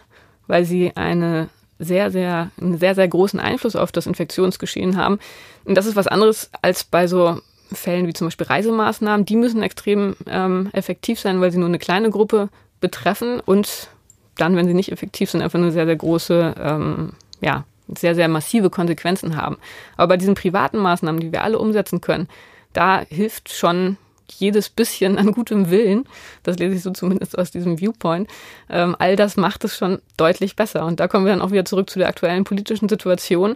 weil 0.48 0.64
sie 0.64 0.94
eine 0.96 1.50
sehr, 1.80 2.12
sehr, 2.12 2.52
einen 2.60 2.78
sehr, 2.78 2.96
sehr 2.96 3.08
großen 3.08 3.40
Einfluss 3.40 3.76
auf 3.76 3.92
das 3.92 4.08
Infektionsgeschehen 4.08 4.98
haben. 4.98 5.20
Und 5.66 5.76
das 5.76 5.86
ist 5.86 5.96
was 5.96 6.08
anderes 6.08 6.50
als 6.62 6.84
bei 6.84 7.08
so 7.08 7.40
Fällen 7.72 8.08
wie 8.08 8.14
zum 8.14 8.28
Beispiel 8.28 8.48
Reisemaßnahmen. 8.48 9.26
Die 9.26 9.36
müssen 9.36 9.64
extrem 9.64 10.16
ähm, 10.28 10.70
effektiv 10.74 11.20
sein, 11.20 11.42
weil 11.42 11.52
sie 11.52 11.58
nur 11.58 11.68
eine 11.68 11.80
kleine 11.80 12.10
Gruppe 12.10 12.50
betreffen 12.80 13.40
und 13.40 13.90
dann, 14.38 14.56
wenn 14.56 14.68
sie 14.68 14.74
nicht 14.74 14.92
effektiv 14.92 15.32
sind, 15.32 15.42
einfach 15.42 15.60
eine 15.60 15.72
sehr, 15.72 15.86
sehr 15.86 15.96
große, 15.96 16.56
ähm, 16.60 17.14
ja, 17.42 17.64
sehr, 17.88 18.16
sehr 18.16 18.28
massive 18.28 18.70
Konsequenzen 18.70 19.38
haben. 19.38 19.58
Aber 19.96 20.10
bei 20.10 20.18
diesen 20.18 20.36
privaten 20.36 20.78
Maßnahmen, 20.78 21.22
die 21.22 21.32
wir 21.32 21.44
alle 21.44 21.60
umsetzen 21.60 22.02
können, 22.02 22.28
da 22.74 23.02
hilft 23.10 23.54
schon 23.54 23.98
jedes 24.32 24.70
bisschen 24.70 25.18
an 25.18 25.32
gutem 25.32 25.70
Willen, 25.70 26.06
das 26.44 26.58
lese 26.58 26.76
ich 26.76 26.84
so 26.84 26.92
zumindest 26.92 27.38
aus 27.38 27.52
diesem 27.52 27.80
Viewpoint, 27.80 28.30
ähm, 28.70 28.96
all 29.00 29.16
das 29.16 29.38
macht 29.38 29.64
es 29.64 29.78
schon 29.78 30.00
deutlich 30.18 30.56
besser. 30.56 30.86
Und 30.86 31.00
da 31.00 31.08
kommen 31.08 31.26
wir 31.26 31.32
dann 31.32 31.42
auch 31.42 31.52
wieder 31.52 31.66
zurück 31.66 31.90
zu 31.90 32.00
der 32.00 32.08
aktuellen 32.08 32.44
politischen 32.44 32.90
Situation. 32.90 33.56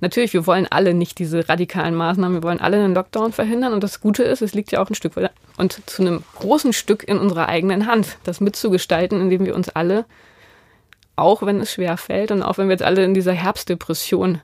Natürlich, 0.00 0.32
wir 0.32 0.46
wollen 0.46 0.66
alle 0.70 0.94
nicht 0.94 1.18
diese 1.18 1.48
radikalen 1.48 1.94
Maßnahmen, 1.94 2.38
wir 2.38 2.42
wollen 2.42 2.60
alle 2.60 2.78
einen 2.78 2.94
Lockdown 2.94 3.32
verhindern. 3.32 3.72
Und 3.72 3.84
das 3.84 4.00
Gute 4.00 4.22
ist, 4.22 4.40
es 4.40 4.54
liegt 4.54 4.72
ja 4.72 4.82
auch 4.82 4.88
ein 4.88 4.94
Stück 4.94 5.16
weit 5.16 5.30
und 5.60 5.78
zu 5.88 6.00
einem 6.00 6.24
großen 6.36 6.72
Stück 6.72 7.06
in 7.06 7.18
unserer 7.18 7.48
eigenen 7.48 7.86
Hand, 7.86 8.16
das 8.24 8.40
mitzugestalten, 8.40 9.20
indem 9.20 9.44
wir 9.44 9.54
uns 9.54 9.68
alle, 9.68 10.06
auch 11.16 11.42
wenn 11.42 11.60
es 11.60 11.72
schwer 11.72 11.98
fällt 11.98 12.30
und 12.30 12.42
auch 12.42 12.56
wenn 12.56 12.68
wir 12.68 12.72
jetzt 12.72 12.82
alle 12.82 13.04
in 13.04 13.12
dieser 13.12 13.34
Herbstdepression 13.34 14.40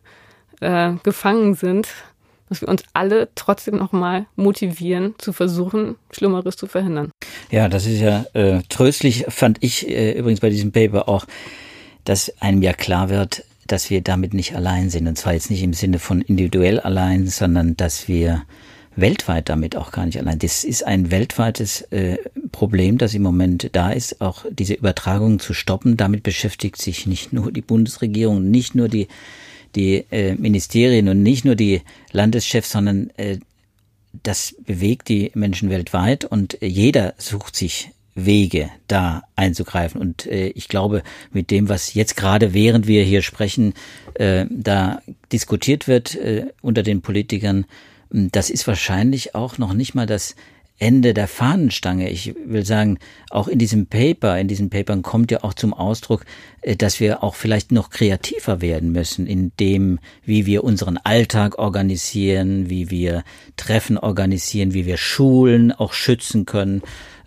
äh, 0.61 0.93
gefangen 1.03 1.55
sind, 1.55 1.89
dass 2.49 2.61
wir 2.61 2.69
uns 2.69 2.83
alle 2.93 3.29
trotzdem 3.35 3.77
nochmal 3.77 4.27
motivieren, 4.37 5.15
zu 5.19 5.33
versuchen, 5.33 5.97
Schlimmeres 6.11 6.57
zu 6.57 6.67
verhindern. 6.67 7.11
Ja, 7.51 7.69
das 7.69 7.87
ist 7.87 8.01
ja 8.01 8.25
äh, 8.35 8.63
tröstlich, 8.69 9.27
fand 9.29 9.59
ich 9.63 9.89
äh, 9.89 10.13
übrigens 10.13 10.41
bei 10.41 10.51
diesem 10.51 10.73
Paper 10.73 11.09
auch, 11.09 11.27
dass 12.05 12.33
einem 12.41 12.63
ja 12.63 12.73
klar 12.73 13.09
wird, 13.09 13.45
dass 13.67 13.91
wir 13.91 14.01
damit 14.01 14.33
nicht 14.33 14.55
allein 14.55 14.91
sind. 14.91 15.09
Und 15.09 15.19
zwar 15.19 15.33
jetzt 15.33 15.51
nicht 15.51 15.63
im 15.63 15.73
Sinne 15.73 15.99
von 15.99 16.23
individuell 16.23 16.81
allein, 16.81 17.27
sondern 17.27 17.77
dass 17.77 18.09
wir 18.09 18.43
weltweit 18.97 19.49
damit 19.49 19.77
auch 19.77 19.93
gar 19.93 20.07
nicht 20.07 20.19
allein. 20.19 20.39
Das 20.39 20.65
ist 20.65 20.87
ein 20.87 21.11
weltweites 21.11 21.83
äh, 21.93 22.17
Problem, 22.51 22.97
das 22.99 23.15
im 23.15 23.23
Moment 23.23 23.71
da 23.73 23.91
ist, 23.91 24.21
auch 24.21 24.45
diese 24.51 24.75
Übertragung 24.75 25.39
zu 25.39 25.53
stoppen. 25.53 25.97
Damit 25.97 26.23
beschäftigt 26.23 26.81
sich 26.81 27.07
nicht 27.07 27.33
nur 27.33 27.53
die 27.53 27.61
Bundesregierung, 27.61 28.51
nicht 28.51 28.75
nur 28.75 28.89
die 28.89 29.09
die 29.75 30.05
äh, 30.11 30.35
Ministerien 30.35 31.09
und 31.09 31.23
nicht 31.23 31.45
nur 31.45 31.55
die 31.55 31.83
Landeschefs, 32.13 32.71
sondern 32.71 33.11
äh, 33.17 33.39
das 34.23 34.55
bewegt 34.65 35.09
die 35.09 35.31
Menschen 35.35 35.71
weltweit 35.71 36.25
und 36.25 36.59
jeder 36.61 37.15
sucht 37.19 37.57
sich 37.57 37.91
Wege, 38.17 38.71
da 38.89 39.25
einzugreifen. 39.37 40.01
Und 40.01 40.27
äh, 40.27 40.49
ich 40.49 40.69
glaube, 40.69 41.03
mit 41.33 41.51
dem, 41.51 41.69
was 41.69 41.95
jetzt 41.95 42.17
gerade 42.17 42.55
während 42.55 42.87
wir 42.87 43.05
hier 43.05 43.21
sprechen, 43.21 43.75
äh, 44.15 44.47
da 44.51 45.03
diskutiert 45.33 45.87
wird 45.87 46.15
äh, 46.15 46.47
unter 46.63 46.83
den 46.83 47.03
Politikern, 47.03 47.67
das 48.11 48.49
ist 48.51 48.67
wahrscheinlich 48.67 49.35
auch 49.35 49.59
noch 49.59 49.75
nicht 49.75 49.95
mal 49.95 50.07
das 50.07 50.35
Ende 50.79 51.15
der 51.15 51.27
Fahnenstange. 51.27 52.11
Ich 52.11 52.35
will 52.45 52.65
sagen, 52.65 52.99
auch 53.31 53.49
in 53.49 53.59
diesem 53.59 53.87
Paper, 53.87 54.39
in 54.39 54.49
diesen 54.49 54.71
Papern 54.71 55.03
kommt 55.03 55.31
ja 55.31 55.43
auch 55.43 55.55
zum 55.55 55.73
Ausdruck, 55.73 56.25
äh, 56.63 56.77
dass 56.77 57.01
wir 57.01 57.23
auch 57.23 57.35
vielleicht 57.35 57.73
noch 57.73 57.91
kreativer 57.91 58.61
werden 58.61 58.93
müssen 58.93 59.27
in 59.27 59.53
dem, 59.59 59.99
wie 60.25 60.47
wir 60.47 60.65
unseren 60.65 60.99
Alltag 60.99 61.59
organisieren, 61.59 62.69
wie 62.69 62.91
wir 62.91 63.25
Treffen 63.57 63.97
organisieren, 63.99 64.75
wie 64.75 64.87
wir 64.87 64.97
Schulen 64.97 65.73
auch 65.73 65.93
schützen 65.93 66.45
können. 66.45 66.83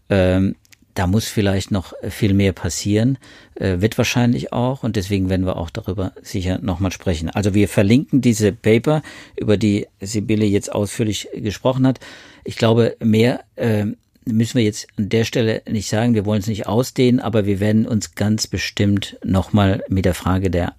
Ähm, 0.09 0.55
da 0.93 1.07
muss 1.07 1.25
vielleicht 1.25 1.71
noch 1.71 1.93
viel 2.09 2.33
mehr 2.33 2.53
passieren, 2.53 3.17
äh, 3.55 3.79
wird 3.79 3.97
wahrscheinlich 3.97 4.51
auch 4.51 4.83
und 4.83 4.95
deswegen 4.95 5.29
werden 5.29 5.45
wir 5.45 5.57
auch 5.57 5.69
darüber 5.69 6.13
sicher 6.21 6.59
nochmal 6.61 6.91
sprechen. 6.91 7.29
Also 7.29 7.53
wir 7.53 7.67
verlinken 7.67 8.21
diese 8.21 8.51
Paper, 8.51 9.01
über 9.37 9.57
die 9.57 9.87
Sibylle 10.01 10.45
jetzt 10.45 10.71
ausführlich 10.71 11.29
gesprochen 11.33 11.87
hat. 11.87 11.99
Ich 12.43 12.55
glaube, 12.55 12.95
mehr 12.99 13.41
äh, 13.55 13.85
müssen 14.25 14.57
wir 14.57 14.63
jetzt 14.63 14.87
an 14.97 15.09
der 15.09 15.25
Stelle 15.25 15.61
nicht 15.69 15.89
sagen, 15.89 16.13
wir 16.13 16.25
wollen 16.25 16.41
es 16.41 16.47
nicht 16.47 16.67
ausdehnen, 16.67 17.19
aber 17.19 17.45
wir 17.45 17.59
werden 17.59 17.87
uns 17.87 18.15
ganz 18.15 18.47
bestimmt 18.47 19.17
nochmal 19.23 19.83
mit 19.89 20.05
der 20.05 20.13
Frage 20.13 20.49
der 20.49 20.75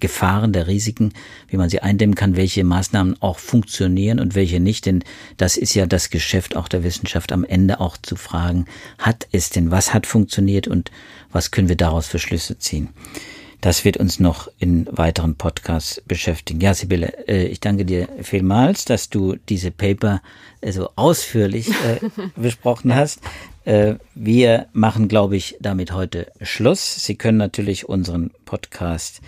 Ansteckungsgefahren, 0.00 0.52
der 0.52 0.66
Risiken, 0.66 1.12
wie 1.48 1.56
man 1.56 1.68
sie 1.68 1.80
eindämmen 1.80 2.14
kann, 2.14 2.36
welche 2.36 2.64
Maßnahmen 2.64 3.20
auch 3.20 3.38
funktionieren 3.38 4.18
und 4.18 4.34
welche 4.34 4.60
nicht. 4.60 4.86
Denn 4.86 5.04
das 5.36 5.56
ist 5.56 5.74
ja 5.74 5.86
das 5.86 6.10
Geschäft 6.10 6.56
auch 6.56 6.68
der 6.68 6.82
Wissenschaft 6.82 7.32
am 7.32 7.44
Ende 7.44 7.80
auch 7.80 7.96
zu 7.96 8.16
fragen, 8.16 8.66
hat 8.98 9.28
es 9.32 9.50
denn, 9.50 9.70
was 9.70 9.92
hat 9.92 10.06
funktioniert 10.06 10.68
und 10.68 10.90
was 11.30 11.50
können 11.50 11.68
wir 11.68 11.76
daraus 11.76 12.06
für 12.06 12.18
Schlüsse 12.18 12.58
ziehen. 12.58 12.88
Das 13.60 13.84
wird 13.84 13.98
uns 13.98 14.20
noch 14.20 14.48
in 14.58 14.88
weiteren 14.90 15.34
Podcasts 15.34 16.00
beschäftigen. 16.06 16.62
Ja, 16.62 16.72
Sibylle, 16.72 17.28
äh, 17.28 17.44
ich 17.44 17.60
danke 17.60 17.84
dir 17.84 18.08
vielmals, 18.22 18.86
dass 18.86 19.10
du 19.10 19.36
diese 19.50 19.70
Paper 19.70 20.22
äh, 20.62 20.72
so 20.72 20.88
ausführlich 20.96 21.68
äh, 21.68 22.00
besprochen 22.36 22.94
hast. 22.94 23.20
Wir 24.14 24.66
machen, 24.72 25.06
glaube 25.06 25.36
ich, 25.36 25.56
damit 25.60 25.92
heute 25.92 26.32
Schluss. 26.40 27.04
Sie 27.04 27.14
können 27.14 27.36
natürlich 27.36 27.86
unseren 27.88 28.30
Podcast 28.46 29.20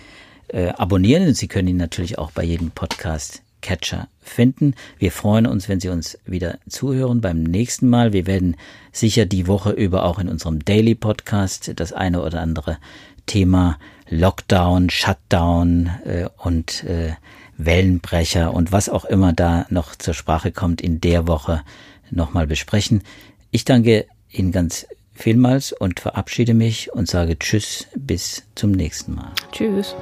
abonnieren 0.53 1.27
und 1.27 1.35
Sie 1.35 1.47
können 1.47 1.67
ihn 1.67 1.77
natürlich 1.77 2.17
auch 2.17 2.31
bei 2.31 2.43
jedem 2.43 2.71
Podcast 2.71 3.41
Catcher 3.63 4.07
finden. 4.21 4.75
Wir 4.99 5.11
freuen 5.11 5.47
uns, 5.47 5.67
wenn 5.67 5.79
Sie 5.79 5.89
uns 5.89 6.19
wieder 6.25 6.59
zuhören 6.69 7.21
beim 7.21 7.41
nächsten 7.41 7.89
Mal. 7.89 8.13
Wir 8.13 8.27
werden 8.27 8.57
sicher 8.91 9.25
die 9.25 9.47
Woche 9.47 9.71
über 9.71 10.03
auch 10.03 10.19
in 10.19 10.29
unserem 10.29 10.63
Daily 10.63 10.93
Podcast 10.93 11.71
das 11.77 11.93
eine 11.93 12.21
oder 12.21 12.41
andere 12.41 12.77
Thema 13.25 13.79
Lockdown, 14.09 14.91
Shutdown 14.91 15.89
äh, 16.05 16.27
und 16.37 16.83
äh, 16.83 17.13
Wellenbrecher 17.57 18.53
und 18.53 18.71
was 18.71 18.89
auch 18.89 19.05
immer 19.05 19.33
da 19.33 19.65
noch 19.69 19.95
zur 19.95 20.13
Sprache 20.13 20.51
kommt 20.51 20.81
in 20.81 21.01
der 21.01 21.27
Woche 21.27 21.61
nochmal 22.11 22.45
besprechen. 22.45 23.01
Ich 23.49 23.65
danke 23.65 24.05
Ihnen 24.29 24.51
ganz 24.51 24.87
vielmals 25.13 25.71
und 25.71 25.99
verabschiede 25.99 26.53
mich 26.53 26.91
und 26.91 27.07
sage 27.07 27.39
Tschüss 27.39 27.87
bis 27.95 28.43
zum 28.55 28.71
nächsten 28.71 29.15
Mal. 29.15 29.31
Tschüss. 29.51 29.95